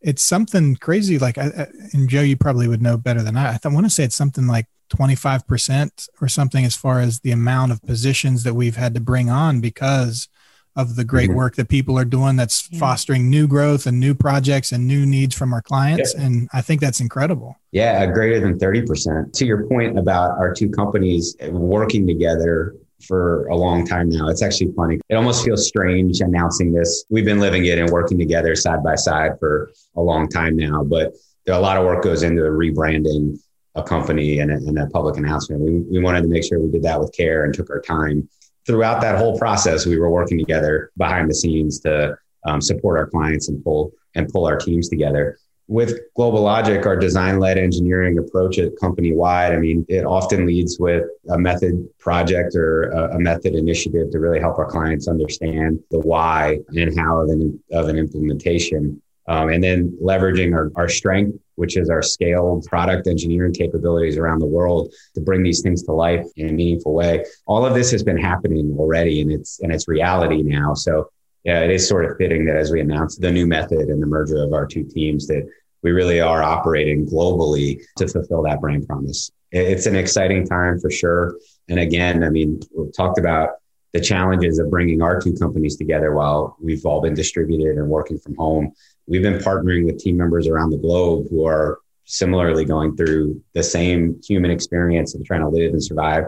It's 0.00 0.22
something 0.22 0.76
crazy. 0.76 1.18
Like, 1.18 1.36
and 1.36 2.08
Joe, 2.08 2.20
you 2.20 2.36
probably 2.36 2.68
would 2.68 2.82
know 2.82 2.96
better 2.96 3.22
than 3.22 3.36
I. 3.36 3.58
I 3.64 3.68
want 3.68 3.86
to 3.86 3.90
say 3.90 4.04
it's 4.04 4.14
something 4.14 4.46
like 4.46 4.66
25% 4.90 6.08
or 6.20 6.28
something 6.28 6.64
as 6.64 6.76
far 6.76 7.00
as 7.00 7.20
the 7.20 7.32
amount 7.32 7.72
of 7.72 7.82
positions 7.82 8.44
that 8.44 8.54
we've 8.54 8.76
had 8.76 8.94
to 8.94 9.00
bring 9.00 9.30
on 9.30 9.60
because 9.60 10.28
of 10.76 10.96
the 10.96 11.04
great 11.04 11.28
mm-hmm. 11.28 11.38
work 11.38 11.56
that 11.56 11.68
people 11.68 11.98
are 11.98 12.04
doing 12.04 12.36
that's 12.36 12.68
yeah. 12.70 12.78
fostering 12.78 13.30
new 13.30 13.46
growth 13.46 13.86
and 13.86 14.00
new 14.00 14.14
projects 14.14 14.72
and 14.72 14.86
new 14.86 15.06
needs 15.06 15.34
from 15.34 15.52
our 15.52 15.62
clients. 15.62 16.14
Yeah. 16.14 16.22
And 16.22 16.48
I 16.52 16.60
think 16.62 16.80
that's 16.80 17.00
incredible. 17.00 17.56
Yeah, 17.72 18.06
greater 18.06 18.40
than 18.40 18.58
30%. 18.58 19.32
To 19.32 19.46
your 19.46 19.66
point 19.68 19.98
about 19.98 20.32
our 20.32 20.52
two 20.52 20.68
companies 20.70 21.36
working 21.50 22.06
together 22.06 22.74
for 23.06 23.46
a 23.48 23.56
long 23.56 23.86
time 23.86 24.08
now. 24.08 24.28
It's 24.28 24.42
actually 24.42 24.72
funny. 24.72 24.98
It 25.08 25.14
almost 25.14 25.44
feels 25.44 25.66
strange 25.66 26.20
announcing 26.20 26.72
this. 26.72 27.04
We've 27.10 27.24
been 27.24 27.40
living 27.40 27.66
it 27.66 27.78
and 27.78 27.90
working 27.90 28.18
together 28.18 28.54
side 28.56 28.82
by 28.82 28.94
side 28.94 29.32
for 29.38 29.70
a 29.96 30.00
long 30.00 30.28
time 30.28 30.56
now, 30.56 30.82
but 30.82 31.12
a 31.46 31.58
lot 31.58 31.76
of 31.76 31.84
work 31.84 32.02
goes 32.02 32.22
into 32.22 32.42
rebranding 32.42 33.38
a 33.74 33.82
company 33.82 34.38
and 34.38 34.50
a, 34.50 34.54
and 34.54 34.78
a 34.78 34.86
public 34.86 35.16
announcement. 35.16 35.60
We, 35.60 35.80
we 35.80 36.02
wanted 36.02 36.22
to 36.22 36.28
make 36.28 36.44
sure 36.44 36.60
we 36.60 36.70
did 36.70 36.82
that 36.84 37.00
with 37.00 37.12
care 37.12 37.44
and 37.44 37.52
took 37.52 37.70
our 37.70 37.80
time 37.80 38.28
throughout 38.66 39.00
that 39.00 39.18
whole 39.18 39.38
process, 39.38 39.86
we 39.86 39.98
were 39.98 40.10
working 40.10 40.38
together 40.38 40.90
behind 40.96 41.30
the 41.30 41.34
scenes 41.34 41.80
to 41.80 42.16
um, 42.46 42.60
support 42.60 42.98
our 42.98 43.06
clients 43.06 43.48
and 43.48 43.62
pull 43.62 43.92
and 44.14 44.28
pull 44.28 44.46
our 44.46 44.56
teams 44.56 44.88
together. 44.88 45.38
With 45.66 45.98
Global 46.14 46.42
Logic, 46.42 46.84
our 46.84 46.94
design-led 46.94 47.56
engineering 47.56 48.18
approach 48.18 48.58
at 48.58 48.78
company-wide, 48.78 49.52
I 49.52 49.56
mean, 49.56 49.86
it 49.88 50.04
often 50.04 50.46
leads 50.46 50.78
with 50.78 51.04
a 51.30 51.38
method 51.38 51.88
project 51.98 52.54
or 52.54 52.90
a, 52.90 53.16
a 53.16 53.18
method 53.18 53.54
initiative 53.54 54.10
to 54.10 54.18
really 54.18 54.40
help 54.40 54.58
our 54.58 54.66
clients 54.66 55.08
understand 55.08 55.82
the 55.90 56.00
why 56.00 56.58
and 56.76 56.98
how 56.98 57.20
of 57.20 57.30
an, 57.30 57.62
of 57.72 57.88
an 57.88 57.96
implementation. 57.96 59.00
Um, 59.26 59.48
and 59.48 59.64
then 59.64 59.96
leveraging 60.02 60.54
our, 60.54 60.70
our 60.76 60.88
strength 60.88 61.38
which 61.56 61.76
is 61.76 61.88
our 61.88 62.02
scaled 62.02 62.64
product 62.64 63.06
engineering 63.06 63.52
capabilities 63.52 64.16
around 64.16 64.40
the 64.40 64.46
world 64.46 64.92
to 65.14 65.20
bring 65.20 65.42
these 65.42 65.60
things 65.62 65.82
to 65.84 65.92
life 65.92 66.24
in 66.36 66.48
a 66.48 66.52
meaningful 66.52 66.94
way. 66.94 67.24
All 67.46 67.64
of 67.64 67.74
this 67.74 67.90
has 67.92 68.02
been 68.02 68.18
happening 68.18 68.74
already 68.78 69.20
and 69.20 69.30
it's 69.30 69.60
and 69.60 69.72
it's 69.72 69.88
reality 69.88 70.42
now. 70.42 70.74
So 70.74 71.10
yeah, 71.44 71.60
it 71.60 71.70
is 71.70 71.86
sort 71.86 72.10
of 72.10 72.16
fitting 72.16 72.44
that 72.46 72.56
as 72.56 72.70
we 72.70 72.80
announce 72.80 73.16
the 73.16 73.30
new 73.30 73.46
method 73.46 73.88
and 73.88 74.02
the 74.02 74.06
merger 74.06 74.42
of 74.42 74.52
our 74.52 74.66
two 74.66 74.84
teams 74.84 75.26
that 75.26 75.46
we 75.82 75.92
really 75.92 76.20
are 76.20 76.42
operating 76.42 77.06
globally 77.06 77.80
to 77.98 78.08
fulfill 78.08 78.42
that 78.42 78.60
brand 78.60 78.86
promise. 78.86 79.30
It's 79.52 79.86
an 79.86 79.94
exciting 79.94 80.46
time 80.46 80.80
for 80.80 80.90
sure. 80.90 81.36
And 81.68 81.78
again, 81.78 82.24
I 82.24 82.30
mean, 82.30 82.60
we've 82.74 82.94
talked 82.96 83.18
about 83.18 83.50
the 83.92 84.00
challenges 84.00 84.58
of 84.58 84.70
bringing 84.70 85.02
our 85.02 85.20
two 85.20 85.34
companies 85.34 85.76
together 85.76 86.12
while 86.14 86.56
we've 86.60 86.84
all 86.84 87.00
been 87.00 87.14
distributed 87.14 87.76
and 87.76 87.88
working 87.88 88.18
from 88.18 88.34
home 88.34 88.72
we've 89.06 89.22
been 89.22 89.38
partnering 89.38 89.86
with 89.86 89.98
team 89.98 90.16
members 90.16 90.46
around 90.46 90.70
the 90.70 90.78
globe 90.78 91.26
who 91.30 91.46
are 91.46 91.78
similarly 92.04 92.64
going 92.64 92.96
through 92.96 93.42
the 93.54 93.62
same 93.62 94.20
human 94.26 94.50
experience 94.50 95.14
of 95.14 95.24
trying 95.24 95.40
to 95.40 95.48
live 95.48 95.72
and 95.72 95.82
survive 95.82 96.24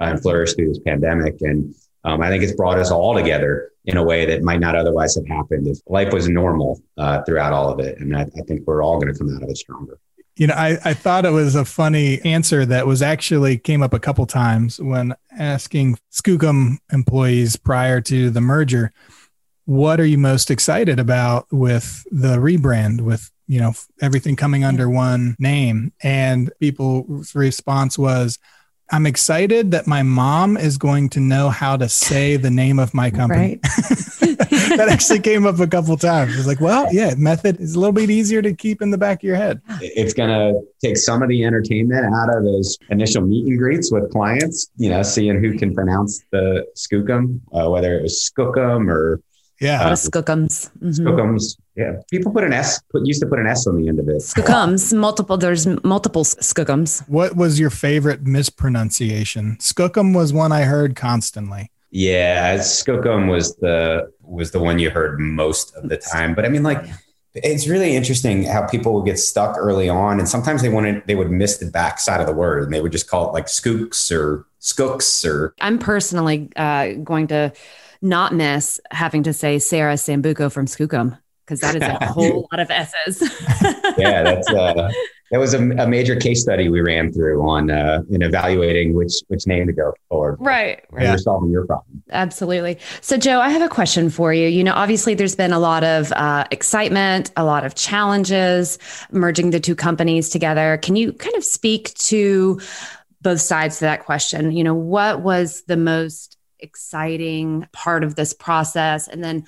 uh, 0.00 0.04
and 0.04 0.22
flourish 0.22 0.54
through 0.54 0.68
this 0.68 0.78
pandemic. 0.80 1.36
And 1.40 1.74
um, 2.04 2.22
I 2.22 2.28
think 2.28 2.44
it's 2.44 2.54
brought 2.54 2.78
us 2.78 2.90
all 2.90 3.14
together 3.14 3.70
in 3.84 3.96
a 3.96 4.02
way 4.02 4.24
that 4.26 4.42
might 4.42 4.60
not 4.60 4.76
otherwise 4.76 5.14
have 5.16 5.26
happened 5.26 5.66
if 5.66 5.78
life 5.86 6.12
was 6.12 6.28
normal 6.28 6.80
uh, 6.96 7.22
throughout 7.22 7.52
all 7.52 7.70
of 7.70 7.80
it. 7.80 7.98
And 7.98 8.16
I, 8.16 8.22
I 8.22 8.42
think 8.46 8.66
we're 8.66 8.82
all 8.82 9.00
going 9.00 9.12
to 9.12 9.18
come 9.18 9.34
out 9.34 9.42
of 9.42 9.48
it 9.48 9.56
stronger. 9.56 9.98
You 10.36 10.48
know, 10.48 10.54
I, 10.54 10.76
I 10.84 10.92
thought 10.92 11.24
it 11.24 11.30
was 11.30 11.54
a 11.54 11.64
funny 11.64 12.20
answer 12.22 12.66
that 12.66 12.86
was 12.86 13.00
actually 13.00 13.56
came 13.56 13.82
up 13.82 13.94
a 13.94 13.98
couple 13.98 14.26
times 14.26 14.78
when 14.78 15.14
asking 15.30 15.98
Skookum 16.12 16.76
employees 16.92 17.56
prior 17.56 18.02
to 18.02 18.28
the 18.28 18.42
merger 18.42 18.92
what 19.66 20.00
are 20.00 20.06
you 20.06 20.16
most 20.16 20.50
excited 20.50 20.98
about 20.98 21.46
with 21.52 22.04
the 22.10 22.38
rebrand 22.38 23.02
with 23.02 23.30
you 23.46 23.60
know 23.60 23.72
everything 24.00 24.36
coming 24.36 24.64
under 24.64 24.88
one 24.88 25.36
name? 25.38 25.92
And 26.02 26.50
people's 26.58 27.34
response 27.34 27.98
was 27.98 28.38
i'm 28.90 29.06
excited 29.06 29.72
that 29.72 29.86
my 29.86 30.02
mom 30.02 30.56
is 30.56 30.78
going 30.78 31.08
to 31.08 31.18
know 31.18 31.48
how 31.48 31.76
to 31.76 31.88
say 31.88 32.36
the 32.36 32.50
name 32.50 32.78
of 32.78 32.94
my 32.94 33.10
company. 33.10 33.58
Right. 33.62 33.62
that 34.76 34.88
actually 34.90 35.20
came 35.20 35.46
up 35.46 35.58
a 35.58 35.66
couple 35.66 35.96
times. 35.96 36.38
It's 36.38 36.46
like 36.46 36.60
well 36.60 36.92
yeah 36.92 37.14
method 37.16 37.60
is 37.60 37.74
a 37.74 37.80
little 37.80 37.92
bit 37.92 38.10
easier 38.10 38.42
to 38.42 38.54
keep 38.54 38.82
in 38.82 38.90
the 38.90 38.98
back 38.98 39.18
of 39.18 39.22
your 39.24 39.36
head. 39.36 39.60
It's 39.80 40.14
going 40.14 40.28
to 40.28 40.60
take 40.80 40.96
some 40.96 41.22
of 41.22 41.28
the 41.28 41.44
entertainment 41.44 42.14
out 42.14 42.36
of 42.36 42.44
those 42.44 42.78
initial 42.90 43.22
meet 43.22 43.46
and 43.46 43.58
greets 43.58 43.90
with 43.90 44.10
clients 44.12 44.70
you 44.76 44.88
know 44.88 45.02
seeing 45.02 45.40
who 45.40 45.58
can 45.58 45.74
pronounce 45.74 46.22
the 46.30 46.64
skookum 46.76 47.40
uh, 47.52 47.68
whether 47.68 47.98
it 47.98 48.02
was 48.02 48.30
skookum 48.30 48.88
or 48.88 49.20
yeah. 49.60 49.82
Uh, 49.82 49.92
skookums. 49.92 50.70
Mm-hmm. 50.78 51.06
Skookums. 51.06 51.58
Yeah. 51.76 52.00
People 52.10 52.32
put 52.32 52.44
an 52.44 52.52
S, 52.52 52.80
put, 52.90 53.06
used 53.06 53.20
to 53.22 53.26
put 53.26 53.38
an 53.38 53.46
S 53.46 53.66
on 53.66 53.80
the 53.80 53.88
end 53.88 53.98
of 53.98 54.08
it. 54.08 54.18
Skookums. 54.18 54.96
Multiple, 54.96 55.36
there's 55.36 55.66
multiple 55.84 56.24
skookums. 56.24 57.06
What 57.08 57.36
was 57.36 57.60
your 57.60 57.70
favorite 57.70 58.22
mispronunciation? 58.22 59.56
Skookum 59.60 60.14
was 60.14 60.32
one 60.32 60.52
I 60.52 60.62
heard 60.62 60.96
constantly. 60.96 61.70
Yeah. 61.90 62.58
Skookum 62.58 63.30
was 63.30 63.56
the, 63.56 64.10
was 64.22 64.50
the 64.50 64.58
one 64.58 64.78
you 64.78 64.90
heard 64.90 65.20
most 65.20 65.74
of 65.76 65.88
the 65.88 65.96
time. 65.96 66.34
But 66.34 66.44
I 66.44 66.48
mean, 66.48 66.62
like, 66.62 66.84
it's 67.34 67.68
really 67.68 67.94
interesting 67.94 68.44
how 68.44 68.66
people 68.66 68.94
would 68.94 69.04
get 69.04 69.18
stuck 69.18 69.56
early 69.58 69.88
on 69.90 70.18
and 70.18 70.26
sometimes 70.26 70.62
they 70.62 70.70
wanted 70.70 71.02
they 71.06 71.14
would 71.14 71.30
miss 71.30 71.58
the 71.58 71.66
back 71.66 71.98
side 71.98 72.18
of 72.18 72.26
the 72.26 72.32
word 72.32 72.62
and 72.62 72.72
they 72.72 72.80
would 72.80 72.92
just 72.92 73.10
call 73.10 73.28
it 73.28 73.32
like 73.32 73.44
skooks 73.44 74.10
or 74.10 74.46
skooks 74.58 75.22
or 75.22 75.54
i'm 75.60 75.78
personally 75.78 76.48
uh, 76.56 76.92
going 77.04 77.26
to 77.26 77.52
not 78.06 78.34
miss 78.34 78.80
having 78.90 79.22
to 79.24 79.32
say 79.32 79.58
Sarah 79.58 79.94
Sambuco 79.94 80.50
from 80.50 80.66
Skookum 80.66 81.18
because 81.46 81.60
that 81.60 81.76
is 81.76 81.82
a 81.82 82.06
whole 82.12 82.48
lot 82.52 82.60
of 82.60 82.70
S's. 82.70 83.20
yeah, 83.98 84.22
that's 84.22 84.48
uh, 84.50 84.90
that 85.30 85.38
was 85.38 85.54
a, 85.54 85.58
a, 85.58 85.86
major 85.86 86.16
case 86.16 86.42
study 86.42 86.68
we 86.68 86.80
ran 86.80 87.12
through 87.12 87.48
on 87.48 87.70
uh, 87.70 88.02
in 88.10 88.22
evaluating 88.22 88.94
which 88.94 89.12
which 89.28 89.46
name 89.46 89.66
to 89.66 89.72
go 89.72 89.92
forward. 90.08 90.36
Right, 90.40 90.84
right. 90.90 91.06
You're 91.06 91.18
solving 91.18 91.50
your 91.50 91.66
problem. 91.66 92.02
Absolutely. 92.10 92.78
So, 93.00 93.16
Joe, 93.16 93.40
I 93.40 93.48
have 93.50 93.62
a 93.62 93.68
question 93.68 94.10
for 94.10 94.32
you. 94.32 94.48
You 94.48 94.64
know, 94.64 94.74
obviously, 94.74 95.14
there's 95.14 95.36
been 95.36 95.52
a 95.52 95.58
lot 95.58 95.84
of 95.84 96.12
uh, 96.12 96.44
excitement, 96.50 97.30
a 97.36 97.44
lot 97.44 97.64
of 97.64 97.74
challenges 97.74 98.78
merging 99.10 99.50
the 99.50 99.60
two 99.60 99.74
companies 99.74 100.28
together. 100.28 100.78
Can 100.82 100.96
you 100.96 101.12
kind 101.12 101.36
of 101.36 101.44
speak 101.44 101.94
to 101.94 102.60
both 103.22 103.40
sides 103.40 103.78
to 103.78 103.84
that 103.86 104.04
question? 104.04 104.52
You 104.52 104.64
know, 104.64 104.74
what 104.74 105.22
was 105.22 105.62
the 105.66 105.76
most 105.76 106.35
exciting 106.60 107.66
part 107.72 108.04
of 108.04 108.14
this 108.14 108.32
process? 108.32 109.08
And 109.08 109.22
then 109.22 109.46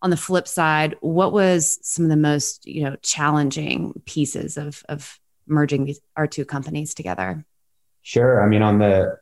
on 0.00 0.10
the 0.10 0.16
flip 0.16 0.48
side, 0.48 0.96
what 1.00 1.32
was 1.32 1.78
some 1.82 2.04
of 2.04 2.10
the 2.10 2.16
most, 2.16 2.66
you 2.66 2.82
know, 2.84 2.96
challenging 3.02 4.00
pieces 4.04 4.56
of 4.56 4.82
of 4.88 5.18
merging 5.46 5.84
these 5.84 6.00
our 6.16 6.26
two 6.26 6.44
companies 6.44 6.94
together? 6.94 7.44
Sure. 8.02 8.42
I 8.42 8.48
mean, 8.48 8.62
on 8.62 8.78
the 8.78 9.16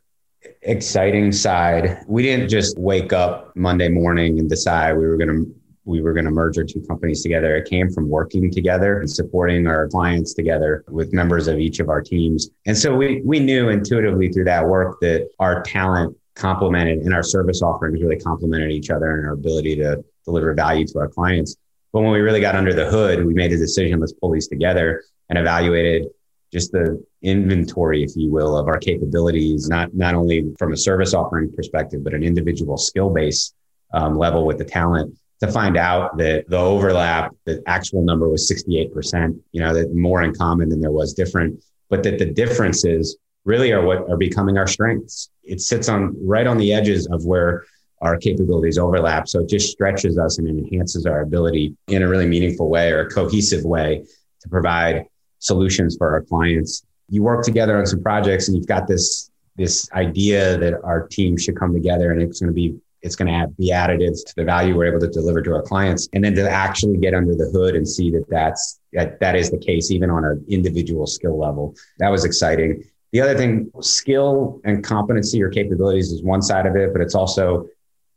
exciting 0.62 1.32
side, 1.32 2.02
we 2.08 2.22
didn't 2.22 2.48
just 2.48 2.78
wake 2.78 3.12
up 3.12 3.54
Monday 3.56 3.88
morning 3.88 4.38
and 4.38 4.48
decide 4.48 4.94
we 4.94 5.06
were 5.06 5.16
going 5.16 5.28
to 5.28 5.54
we 5.84 6.02
were 6.02 6.12
going 6.12 6.24
to 6.24 6.30
merge 6.30 6.56
our 6.58 6.64
two 6.64 6.80
companies 6.82 7.22
together. 7.22 7.56
It 7.56 7.68
came 7.68 7.90
from 7.90 8.08
working 8.08 8.50
together 8.50 9.00
and 9.00 9.10
supporting 9.10 9.66
our 9.66 9.88
clients 9.88 10.34
together 10.34 10.84
with 10.88 11.12
members 11.12 11.48
of 11.48 11.58
each 11.58 11.80
of 11.80 11.88
our 11.88 12.00
teams. 12.00 12.48
And 12.66 12.76
so 12.76 12.94
we 12.94 13.22
we 13.24 13.38
knew 13.40 13.68
intuitively 13.68 14.30
through 14.30 14.44
that 14.44 14.66
work 14.66 15.00
that 15.00 15.28
our 15.38 15.62
talent 15.62 16.16
complemented 16.40 17.00
and 17.00 17.14
our 17.14 17.22
service 17.22 17.62
offerings 17.62 18.02
really 18.02 18.18
complemented 18.18 18.70
each 18.70 18.90
other 18.90 19.16
and 19.16 19.26
our 19.26 19.32
ability 19.32 19.76
to 19.76 20.02
deliver 20.24 20.54
value 20.54 20.86
to 20.86 20.98
our 20.98 21.08
clients. 21.08 21.56
But 21.92 22.02
when 22.02 22.12
we 22.12 22.20
really 22.20 22.40
got 22.40 22.54
under 22.54 22.72
the 22.72 22.86
hood, 22.86 23.24
we 23.24 23.34
made 23.34 23.52
a 23.52 23.56
decision, 23.56 24.00
let's 24.00 24.12
pull 24.12 24.32
these 24.32 24.48
together 24.48 25.02
and 25.28 25.38
evaluated 25.38 26.06
just 26.52 26.72
the 26.72 27.02
inventory, 27.22 28.02
if 28.02 28.16
you 28.16 28.30
will, 28.30 28.56
of 28.56 28.66
our 28.66 28.78
capabilities, 28.78 29.68
not, 29.68 29.94
not 29.94 30.14
only 30.14 30.52
from 30.58 30.72
a 30.72 30.76
service 30.76 31.14
offering 31.14 31.52
perspective, 31.52 32.02
but 32.02 32.14
an 32.14 32.24
individual 32.24 32.76
skill 32.76 33.10
base 33.10 33.52
um, 33.92 34.16
level 34.16 34.46
with 34.46 34.58
the 34.58 34.64
talent 34.64 35.16
to 35.40 35.50
find 35.50 35.76
out 35.76 36.16
that 36.18 36.48
the 36.48 36.58
overlap, 36.58 37.34
the 37.46 37.62
actual 37.66 38.02
number 38.02 38.28
was 38.28 38.50
68%, 38.50 39.40
you 39.52 39.60
know, 39.60 39.72
that 39.72 39.94
more 39.94 40.22
in 40.22 40.34
common 40.34 40.68
than 40.68 40.80
there 40.80 40.92
was 40.92 41.14
different, 41.14 41.62
but 41.88 42.02
that 42.02 42.18
the 42.18 42.26
differences 42.26 43.16
really 43.44 43.72
are 43.72 43.84
what 43.84 44.08
are 44.10 44.18
becoming 44.18 44.58
our 44.58 44.66
strengths. 44.66 45.29
It 45.42 45.60
sits 45.60 45.88
on 45.88 46.16
right 46.26 46.46
on 46.46 46.58
the 46.58 46.72
edges 46.72 47.06
of 47.08 47.24
where 47.24 47.64
our 48.00 48.16
capabilities 48.16 48.78
overlap. 48.78 49.28
So 49.28 49.40
it 49.40 49.48
just 49.48 49.70
stretches 49.70 50.18
us 50.18 50.38
and 50.38 50.48
enhances 50.48 51.06
our 51.06 51.20
ability 51.20 51.76
in 51.88 52.02
a 52.02 52.08
really 52.08 52.26
meaningful 52.26 52.68
way 52.68 52.90
or 52.90 53.00
a 53.00 53.10
cohesive 53.10 53.64
way 53.64 54.04
to 54.40 54.48
provide 54.48 55.06
solutions 55.38 55.96
for 55.96 56.10
our 56.10 56.22
clients. 56.22 56.84
You 57.08 57.22
work 57.22 57.44
together 57.44 57.76
on 57.76 57.86
some 57.86 58.02
projects 58.02 58.48
and 58.48 58.56
you've 58.56 58.66
got 58.66 58.86
this 58.86 59.30
this 59.56 59.90
idea 59.92 60.56
that 60.56 60.74
our 60.84 61.06
team 61.08 61.36
should 61.36 61.56
come 61.56 61.74
together 61.74 62.12
and 62.12 62.22
it's 62.22 62.40
going 62.40 62.48
to 62.48 62.54
be 62.54 62.74
it's 63.02 63.16
going 63.16 63.28
to 63.28 63.48
be 63.58 63.70
additive 63.70 64.14
to 64.26 64.34
the 64.36 64.44
value 64.44 64.76
we're 64.76 64.86
able 64.86 65.00
to 65.00 65.08
deliver 65.08 65.42
to 65.42 65.54
our 65.54 65.62
clients 65.62 66.08
and 66.12 66.22
then 66.22 66.34
to 66.34 66.48
actually 66.48 66.98
get 66.98 67.14
under 67.14 67.34
the 67.34 67.50
hood 67.50 67.74
and 67.74 67.86
see 67.86 68.10
that 68.10 68.24
that's 68.28 68.80
that, 68.92 69.18
that 69.20 69.34
is 69.34 69.50
the 69.50 69.58
case 69.58 69.90
even 69.90 70.08
on 70.10 70.24
an 70.24 70.44
individual 70.48 71.06
skill 71.06 71.38
level 71.38 71.74
that 71.98 72.08
was 72.08 72.24
exciting 72.24 72.82
the 73.12 73.20
other 73.20 73.36
thing 73.36 73.70
skill 73.80 74.60
and 74.64 74.84
competency 74.84 75.42
or 75.42 75.50
capabilities 75.50 76.10
is 76.12 76.22
one 76.22 76.42
side 76.42 76.66
of 76.66 76.76
it 76.76 76.92
but 76.92 77.02
it's 77.02 77.14
also 77.14 77.66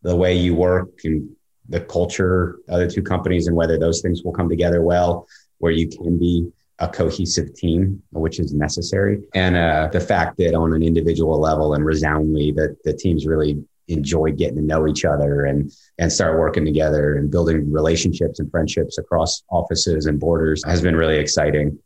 the 0.01 0.15
way 0.15 0.35
you 0.35 0.55
work 0.55 0.89
and 1.03 1.29
the 1.69 1.79
culture 1.79 2.59
of 2.67 2.79
the 2.79 2.87
two 2.87 3.01
companies 3.01 3.47
and 3.47 3.55
whether 3.55 3.77
those 3.77 4.01
things 4.01 4.23
will 4.23 4.33
come 4.33 4.49
together 4.49 4.81
well 4.81 5.27
where 5.59 5.71
you 5.71 5.87
can 5.87 6.19
be 6.19 6.51
a 6.79 6.87
cohesive 6.87 7.53
team, 7.53 8.01
which 8.11 8.39
is 8.39 8.53
necessary. 8.53 9.21
And 9.33 9.55
uh, 9.55 9.89
the 9.91 9.99
fact 9.99 10.37
that 10.37 10.53
on 10.53 10.73
an 10.73 10.83
individual 10.83 11.39
level 11.39 11.73
and 11.73 11.85
resoundingly 11.85 12.51
that 12.53 12.77
the 12.83 12.93
teams 12.93 13.25
really 13.25 13.63
enjoy 13.87 14.31
getting 14.31 14.55
to 14.55 14.61
know 14.61 14.87
each 14.87 15.03
other 15.03 15.45
and 15.45 15.71
and 15.97 16.11
start 16.11 16.39
working 16.39 16.65
together 16.65 17.15
and 17.15 17.29
building 17.29 17.71
relationships 17.71 18.39
and 18.39 18.49
friendships 18.49 18.97
across 18.97 19.43
offices 19.49 20.05
and 20.05 20.19
borders 20.19 20.63
has 20.65 20.81
been 20.81 20.95
really 20.95 21.17
exciting. 21.17 21.77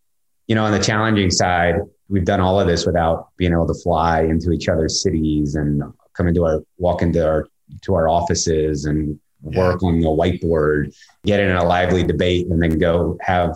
You 0.48 0.56
know, 0.56 0.64
on 0.64 0.72
the 0.72 0.80
challenging 0.80 1.32
side, 1.32 1.76
we've 2.10 2.26
done 2.26 2.40
all 2.40 2.60
of 2.60 2.68
this 2.68 2.86
without 2.86 3.30
being 3.38 3.52
able 3.52 3.68
to 3.68 3.74
fly 3.74 4.22
into 4.22 4.52
each 4.52 4.70
other's 4.70 5.02
cities 5.02 5.56
and 5.56 5.84
come 6.14 6.28
into 6.28 6.46
our 6.46 6.62
walk 6.78 7.02
into 7.02 7.26
our 7.26 7.48
to 7.82 7.96
our 7.96 8.08
offices 8.08 8.86
and 8.86 9.20
work 9.42 9.84
on 9.84 10.00
the 10.00 10.08
whiteboard, 10.08 10.96
get 11.26 11.40
in 11.40 11.52
a 11.56 11.64
lively 11.64 12.04
debate, 12.04 12.48
and 12.48 12.62
then 12.62 12.78
go 12.80 13.18
have 13.22 13.56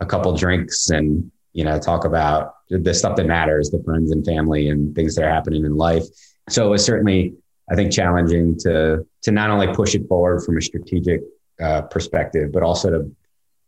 a 0.00 0.06
couple 0.06 0.36
drinks 0.36 0.90
and 0.90 1.30
you 1.52 1.64
know 1.64 1.78
talk 1.78 2.04
about 2.04 2.54
the 2.68 2.94
stuff 2.94 3.16
that 3.16 3.26
matters, 3.26 3.70
the 3.70 3.82
friends 3.84 4.10
and 4.10 4.24
family 4.24 4.68
and 4.68 4.94
things 4.94 5.14
that 5.14 5.24
are 5.24 5.30
happening 5.30 5.64
in 5.64 5.76
life. 5.76 6.04
So 6.48 6.66
it 6.66 6.70
was 6.70 6.84
certainly, 6.84 7.34
I 7.70 7.74
think, 7.74 7.92
challenging 7.92 8.58
to 8.60 9.06
to 9.22 9.30
not 9.30 9.50
only 9.50 9.72
push 9.74 9.94
it 9.94 10.06
forward 10.08 10.44
from 10.44 10.58
a 10.58 10.62
strategic 10.62 11.22
uh, 11.60 11.82
perspective, 11.82 12.52
but 12.52 12.62
also 12.62 12.90
to 12.90 13.16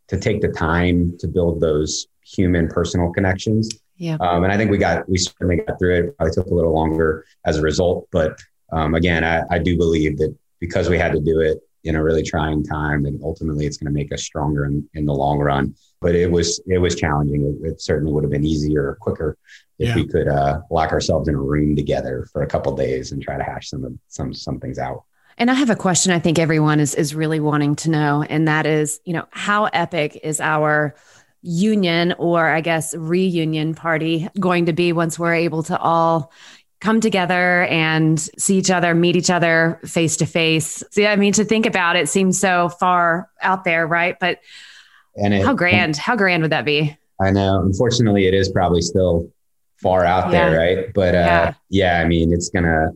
to 0.08 0.18
take 0.18 0.40
the 0.40 0.48
time 0.48 1.16
to 1.18 1.28
build 1.28 1.60
those 1.60 2.08
human 2.22 2.68
personal 2.68 3.12
connections. 3.12 3.70
Yeah. 3.98 4.16
Um, 4.20 4.44
and 4.44 4.52
I 4.52 4.56
think 4.56 4.70
we 4.70 4.78
got 4.78 5.08
we 5.08 5.18
certainly 5.18 5.56
got 5.56 5.78
through 5.78 5.96
it. 5.96 6.16
Probably 6.16 6.32
took 6.32 6.46
a 6.46 6.54
little 6.54 6.72
longer 6.72 7.26
as 7.44 7.58
a 7.58 7.62
result, 7.62 8.08
but 8.10 8.38
um, 8.72 8.94
again, 8.94 9.24
I, 9.24 9.42
I 9.50 9.58
do 9.58 9.76
believe 9.76 10.18
that 10.18 10.34
because 10.60 10.88
we 10.88 10.98
had 10.98 11.12
to 11.12 11.20
do 11.20 11.40
it 11.40 11.58
in 11.84 11.96
a 11.96 12.02
really 12.02 12.22
trying 12.22 12.62
time, 12.64 13.06
and 13.06 13.20
ultimately 13.22 13.66
it's 13.66 13.76
going 13.76 13.92
to 13.92 13.92
make 13.92 14.12
us 14.12 14.22
stronger 14.22 14.64
in, 14.64 14.88
in 14.94 15.04
the 15.04 15.12
long 15.12 15.38
run. 15.38 15.74
But 16.00 16.14
it 16.14 16.30
was 16.30 16.60
it 16.66 16.78
was 16.78 16.94
challenging. 16.94 17.58
It, 17.62 17.72
it 17.72 17.80
certainly 17.80 18.12
would 18.12 18.24
have 18.24 18.30
been 18.30 18.44
easier 18.44 18.88
or 18.88 18.94
quicker 18.96 19.36
if 19.78 19.88
yeah. 19.88 19.94
we 19.96 20.06
could 20.06 20.28
uh, 20.28 20.60
lock 20.70 20.92
ourselves 20.92 21.28
in 21.28 21.34
a 21.34 21.40
room 21.40 21.74
together 21.74 22.26
for 22.32 22.42
a 22.42 22.46
couple 22.46 22.74
days 22.76 23.12
and 23.12 23.22
try 23.22 23.36
to 23.36 23.44
hash 23.44 23.70
some 23.70 23.84
of 23.84 23.92
some 24.06 24.32
some 24.32 24.60
things 24.60 24.78
out. 24.78 25.04
And 25.38 25.50
I 25.50 25.54
have 25.54 25.70
a 25.70 25.76
question 25.76 26.12
I 26.12 26.18
think 26.18 26.38
everyone 26.38 26.78
is 26.78 26.94
is 26.94 27.14
really 27.14 27.40
wanting 27.40 27.76
to 27.76 27.90
know, 27.90 28.22
and 28.22 28.46
that 28.46 28.66
is, 28.66 29.00
you 29.04 29.12
know, 29.12 29.26
how 29.30 29.64
epic 29.66 30.20
is 30.22 30.40
our 30.40 30.94
union 31.42 32.14
or 32.18 32.46
I 32.46 32.60
guess 32.60 32.94
reunion 32.94 33.74
party 33.74 34.28
going 34.38 34.66
to 34.66 34.72
be 34.72 34.92
once 34.92 35.18
we're 35.18 35.34
able 35.34 35.62
to 35.64 35.78
all 35.78 36.32
come 36.80 37.00
together 37.00 37.64
and 37.64 38.20
see 38.20 38.56
each 38.56 38.70
other, 38.70 38.94
meet 38.94 39.16
each 39.16 39.30
other 39.30 39.80
face 39.84 40.16
to 40.18 40.26
face. 40.26 40.82
See, 40.90 41.06
I 41.06 41.16
mean, 41.16 41.32
to 41.34 41.44
think 41.44 41.66
about 41.66 41.96
it 41.96 42.08
seems 42.08 42.38
so 42.38 42.68
far 42.68 43.30
out 43.42 43.64
there, 43.64 43.86
right? 43.86 44.16
But 44.18 44.40
and 45.16 45.34
it, 45.34 45.44
how 45.44 45.54
grand, 45.54 45.96
how 45.96 46.16
grand 46.16 46.42
would 46.42 46.52
that 46.52 46.64
be? 46.64 46.96
I 47.20 47.30
know. 47.30 47.60
Unfortunately, 47.62 48.26
it 48.26 48.34
is 48.34 48.48
probably 48.48 48.82
still 48.82 49.28
far 49.76 50.04
out 50.04 50.32
yeah. 50.32 50.50
there, 50.50 50.58
right? 50.58 50.94
But 50.94 51.14
uh, 51.14 51.18
yeah. 51.18 51.54
yeah, 51.68 52.00
I 52.00 52.04
mean, 52.06 52.32
it's 52.32 52.48
gonna. 52.48 52.90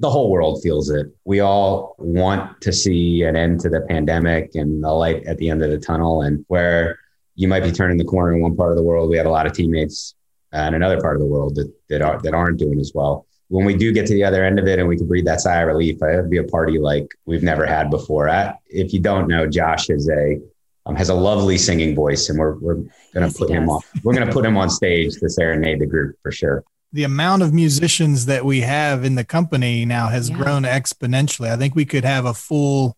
The 0.00 0.10
whole 0.10 0.30
world 0.30 0.60
feels 0.62 0.90
it. 0.90 1.06
We 1.24 1.40
all 1.40 1.94
want 1.98 2.60
to 2.62 2.72
see 2.72 3.22
an 3.22 3.36
end 3.36 3.60
to 3.60 3.68
the 3.68 3.82
pandemic 3.82 4.56
and 4.56 4.82
the 4.82 4.90
light 4.90 5.24
at 5.26 5.38
the 5.38 5.48
end 5.48 5.62
of 5.62 5.70
the 5.70 5.78
tunnel. 5.78 6.22
And 6.22 6.44
where 6.48 6.98
you 7.40 7.48
might 7.48 7.62
be 7.62 7.72
turning 7.72 7.96
the 7.96 8.04
corner 8.04 8.34
in 8.34 8.42
one 8.42 8.54
part 8.54 8.70
of 8.70 8.76
the 8.76 8.82
world, 8.82 9.08
we 9.08 9.16
have 9.16 9.24
a 9.24 9.30
lot 9.30 9.46
of 9.46 9.54
teammates 9.54 10.14
in 10.52 10.74
another 10.74 11.00
part 11.00 11.16
of 11.16 11.20
the 11.20 11.26
world 11.26 11.54
that 11.54 11.72
that, 11.88 12.02
are, 12.02 12.20
that 12.20 12.34
aren't 12.34 12.58
doing 12.58 12.78
as 12.78 12.92
well. 12.94 13.26
When 13.48 13.64
we 13.64 13.74
do 13.74 13.92
get 13.92 14.06
to 14.06 14.14
the 14.14 14.24
other 14.24 14.44
end 14.44 14.58
of 14.58 14.66
it 14.66 14.78
and 14.78 14.86
we 14.86 14.96
can 14.96 15.08
breathe 15.08 15.24
that 15.24 15.40
sigh 15.40 15.60
of 15.62 15.66
relief, 15.68 16.02
it'll 16.02 16.28
be 16.28 16.36
a 16.36 16.44
party 16.44 16.78
like 16.78 17.08
we've 17.24 17.42
never 17.42 17.64
had 17.66 17.90
before. 17.90 18.28
I, 18.28 18.54
if 18.66 18.92
you 18.92 19.00
don't 19.00 19.26
know, 19.26 19.46
Josh 19.46 19.88
is 19.88 20.08
a 20.08 20.38
um, 20.86 20.96
has 20.96 21.08
a 21.08 21.14
lovely 21.14 21.56
singing 21.56 21.94
voice, 21.94 22.28
and 22.28 22.38
we're 22.38 22.56
we're 22.58 22.74
gonna 23.14 23.26
yes, 23.26 23.38
put 23.38 23.50
him 23.50 23.68
on. 23.70 23.80
We're 24.04 24.14
gonna 24.14 24.32
put 24.32 24.44
him 24.44 24.56
on 24.56 24.68
stage 24.68 25.14
to 25.16 25.28
serenade 25.28 25.80
the 25.80 25.86
group 25.86 26.16
for 26.22 26.30
sure. 26.30 26.62
The 26.92 27.04
amount 27.04 27.42
of 27.42 27.54
musicians 27.54 28.26
that 28.26 28.44
we 28.44 28.60
have 28.60 29.04
in 29.04 29.14
the 29.14 29.24
company 29.24 29.84
now 29.84 30.08
has 30.08 30.28
yeah. 30.28 30.36
grown 30.36 30.64
exponentially. 30.64 31.50
I 31.50 31.56
think 31.56 31.74
we 31.74 31.86
could 31.86 32.04
have 32.04 32.26
a 32.26 32.34
full, 32.34 32.96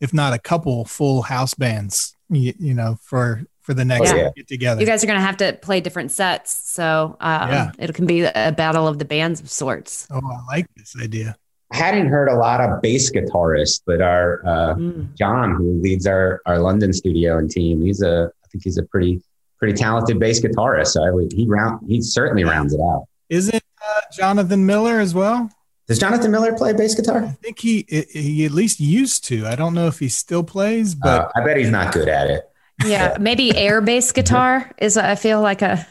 if 0.00 0.14
not 0.14 0.32
a 0.32 0.38
couple, 0.38 0.84
full 0.84 1.22
house 1.22 1.54
bands. 1.54 2.16
You, 2.30 2.54
you 2.58 2.74
know, 2.74 2.98
for 3.02 3.44
for 3.64 3.74
the 3.74 3.84
next 3.84 4.12
oh, 4.12 4.16
yeah. 4.16 4.30
get 4.36 4.46
together. 4.46 4.80
You 4.80 4.86
guys 4.86 5.02
are 5.02 5.06
going 5.06 5.18
to 5.18 5.24
have 5.24 5.38
to 5.38 5.54
play 5.54 5.80
different 5.80 6.12
sets, 6.12 6.70
so 6.70 7.16
um, 7.20 7.50
yeah. 7.50 7.72
it 7.78 7.94
can 7.94 8.06
be 8.06 8.22
a 8.22 8.54
battle 8.56 8.86
of 8.86 8.98
the 8.98 9.04
bands 9.04 9.40
of 9.40 9.50
sorts. 9.50 10.06
Oh, 10.10 10.20
I 10.20 10.44
like 10.46 10.66
this 10.76 10.94
idea. 11.00 11.36
I 11.72 11.76
hadn't 11.76 12.08
heard 12.08 12.28
a 12.28 12.36
lot 12.36 12.60
of 12.60 12.80
bass 12.82 13.10
guitarists, 13.10 13.80
but 13.84 14.00
our 14.00 14.46
uh, 14.46 14.74
mm. 14.74 15.12
John, 15.16 15.54
who 15.54 15.80
leads 15.82 16.06
our 16.06 16.40
our 16.46 16.58
London 16.58 16.92
studio 16.92 17.38
and 17.38 17.50
team, 17.50 17.80
he's 17.80 18.02
a 18.02 18.30
I 18.44 18.46
think 18.48 18.62
he's 18.62 18.78
a 18.78 18.84
pretty 18.84 19.22
pretty 19.58 19.74
talented 19.74 20.20
bass 20.20 20.40
guitarist. 20.40 20.88
So 20.88 21.02
I 21.02 21.10
would, 21.10 21.32
he 21.32 21.46
round 21.48 21.80
he 21.88 22.00
certainly 22.02 22.44
rounds 22.44 22.74
it 22.74 22.80
out. 22.80 23.06
Isn't 23.30 23.56
uh, 23.56 24.00
Jonathan 24.12 24.66
Miller 24.66 25.00
as 25.00 25.14
well? 25.14 25.50
Does 25.86 25.98
Jonathan 25.98 26.30
Miller 26.30 26.54
play 26.54 26.74
bass 26.74 26.94
guitar? 26.94 27.24
I 27.24 27.30
think 27.30 27.58
he 27.58 27.86
he 27.88 28.44
at 28.44 28.52
least 28.52 28.78
used 28.78 29.24
to. 29.24 29.46
I 29.46 29.56
don't 29.56 29.74
know 29.74 29.86
if 29.86 29.98
he 29.98 30.08
still 30.08 30.44
plays, 30.44 30.94
but 30.94 31.22
uh, 31.22 31.28
I 31.34 31.44
bet 31.44 31.56
he's 31.56 31.70
not 31.70 31.92
good 31.92 32.08
at 32.08 32.28
it. 32.28 32.44
Yeah, 32.84 33.16
maybe 33.20 33.56
air 33.56 33.80
bass 33.80 34.12
guitar 34.12 34.70
is 34.78 34.96
I 34.96 35.14
feel 35.14 35.40
like 35.40 35.62
a. 35.62 35.86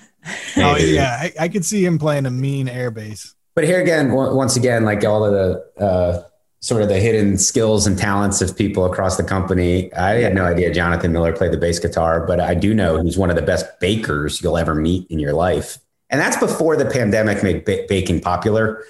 oh 0.57 0.75
yeah, 0.79 1.17
I, 1.19 1.33
I 1.41 1.47
could 1.47 1.65
see 1.65 1.85
him 1.85 1.99
playing 1.99 2.25
a 2.25 2.31
mean 2.31 2.67
air 2.67 2.91
bass. 2.91 3.35
But 3.55 3.65
here 3.65 3.81
again, 3.81 4.11
once 4.11 4.55
again, 4.55 4.83
like 4.83 5.05
all 5.05 5.23
of 5.23 5.31
the 5.31 5.83
uh, 5.83 6.23
sort 6.63 6.81
of 6.81 6.87
the 6.87 6.97
hidden 6.97 7.37
skills 7.37 7.85
and 7.85 7.97
talents 7.97 8.41
of 8.41 8.57
people 8.57 8.85
across 8.85 9.17
the 9.17 9.23
company. 9.23 9.93
I 9.93 10.21
had 10.21 10.33
no 10.33 10.45
idea 10.45 10.73
Jonathan 10.73 11.11
Miller 11.11 11.33
played 11.33 11.51
the 11.51 11.57
bass 11.57 11.77
guitar, 11.77 12.25
but 12.25 12.39
I 12.39 12.55
do 12.55 12.73
know 12.73 13.03
he's 13.03 13.17
one 13.17 13.29
of 13.29 13.35
the 13.35 13.41
best 13.41 13.65
bakers 13.81 14.41
you'll 14.41 14.57
ever 14.57 14.73
meet 14.73 15.05
in 15.11 15.19
your 15.19 15.33
life. 15.33 15.77
And 16.09 16.21
that's 16.21 16.37
before 16.37 16.77
the 16.77 16.85
pandemic 16.85 17.43
made 17.43 17.65
ba- 17.65 17.85
baking 17.89 18.21
popular. 18.21 18.81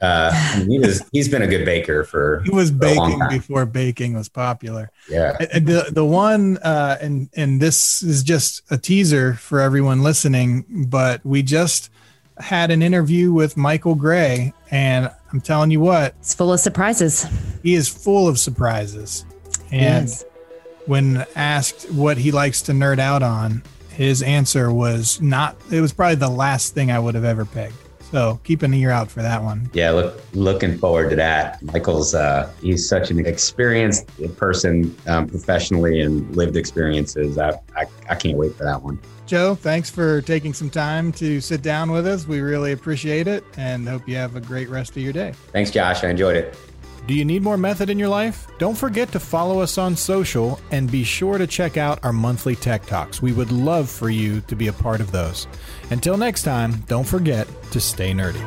Uh, 0.00 0.32
he 0.68 0.78
was, 0.78 1.02
he's 1.12 1.28
been 1.28 1.42
a 1.42 1.46
good 1.46 1.64
baker 1.64 2.04
for. 2.04 2.42
He 2.44 2.50
was 2.50 2.70
baking 2.70 3.20
before 3.30 3.66
baking 3.66 4.14
was 4.14 4.28
popular. 4.28 4.90
Yeah. 5.08 5.36
And 5.52 5.66
the 5.66 5.88
the 5.90 6.04
one, 6.04 6.58
uh, 6.58 6.98
and 7.00 7.28
and 7.34 7.60
this 7.60 8.02
is 8.02 8.22
just 8.22 8.62
a 8.70 8.78
teaser 8.78 9.34
for 9.34 9.60
everyone 9.60 10.02
listening, 10.02 10.86
but 10.88 11.24
we 11.24 11.42
just 11.42 11.90
had 12.38 12.70
an 12.70 12.82
interview 12.82 13.32
with 13.32 13.56
Michael 13.56 13.94
Gray, 13.94 14.52
and 14.70 15.10
I'm 15.32 15.40
telling 15.40 15.70
you 15.70 15.80
what, 15.80 16.14
it's 16.18 16.34
full 16.34 16.52
of 16.52 16.60
surprises. 16.60 17.26
He 17.62 17.74
is 17.74 17.88
full 17.88 18.28
of 18.28 18.38
surprises, 18.38 19.24
and 19.70 20.08
yes. 20.08 20.24
when 20.84 21.24
asked 21.34 21.90
what 21.92 22.18
he 22.18 22.30
likes 22.32 22.62
to 22.62 22.72
nerd 22.72 22.98
out 22.98 23.22
on, 23.22 23.62
his 23.90 24.22
answer 24.22 24.70
was 24.70 25.20
not. 25.22 25.56
It 25.70 25.80
was 25.80 25.94
probably 25.94 26.16
the 26.16 26.28
last 26.28 26.74
thing 26.74 26.90
I 26.90 26.98
would 26.98 27.14
have 27.14 27.24
ever 27.24 27.46
pegged. 27.46 27.74
So 28.10 28.40
keep 28.44 28.62
an 28.62 28.72
ear 28.72 28.90
out 28.90 29.10
for 29.10 29.22
that 29.22 29.42
one. 29.42 29.68
Yeah, 29.72 29.90
look, 29.90 30.20
looking 30.32 30.78
forward 30.78 31.10
to 31.10 31.16
that. 31.16 31.62
Michael's 31.62 32.14
uh, 32.14 32.50
he's 32.62 32.88
such 32.88 33.10
an 33.10 33.24
experienced 33.26 34.08
person 34.36 34.96
um, 35.06 35.26
professionally 35.26 36.00
and 36.00 36.34
lived 36.36 36.56
experiences. 36.56 37.38
I, 37.38 37.50
I 37.76 37.86
I 38.08 38.14
can't 38.14 38.38
wait 38.38 38.54
for 38.54 38.64
that 38.64 38.82
one. 38.82 38.98
Joe, 39.26 39.56
thanks 39.56 39.90
for 39.90 40.22
taking 40.22 40.54
some 40.54 40.70
time 40.70 41.10
to 41.12 41.40
sit 41.40 41.60
down 41.60 41.90
with 41.90 42.06
us. 42.06 42.28
We 42.28 42.40
really 42.40 42.70
appreciate 42.70 43.26
it 43.26 43.44
and 43.56 43.88
hope 43.88 44.08
you 44.08 44.14
have 44.14 44.36
a 44.36 44.40
great 44.40 44.68
rest 44.68 44.92
of 44.92 44.98
your 44.98 45.12
day. 45.12 45.32
Thanks, 45.50 45.72
Josh. 45.72 46.04
I 46.04 46.08
enjoyed 46.08 46.36
it. 46.36 46.56
Do 47.06 47.14
you 47.14 47.24
need 47.24 47.42
more 47.42 47.56
method 47.56 47.88
in 47.88 48.00
your 48.00 48.08
life? 48.08 48.48
Don't 48.58 48.76
forget 48.76 49.12
to 49.12 49.20
follow 49.20 49.60
us 49.60 49.78
on 49.78 49.94
social 49.94 50.58
and 50.72 50.90
be 50.90 51.04
sure 51.04 51.38
to 51.38 51.46
check 51.46 51.76
out 51.76 52.04
our 52.04 52.12
monthly 52.12 52.56
Tech 52.56 52.84
Talks. 52.84 53.22
We 53.22 53.32
would 53.32 53.52
love 53.52 53.88
for 53.88 54.10
you 54.10 54.40
to 54.42 54.56
be 54.56 54.66
a 54.66 54.72
part 54.72 55.00
of 55.00 55.12
those. 55.12 55.46
Until 55.90 56.16
next 56.16 56.42
time, 56.42 56.82
don't 56.88 57.06
forget 57.06 57.46
to 57.70 57.80
stay 57.80 58.12
nerdy. 58.12 58.42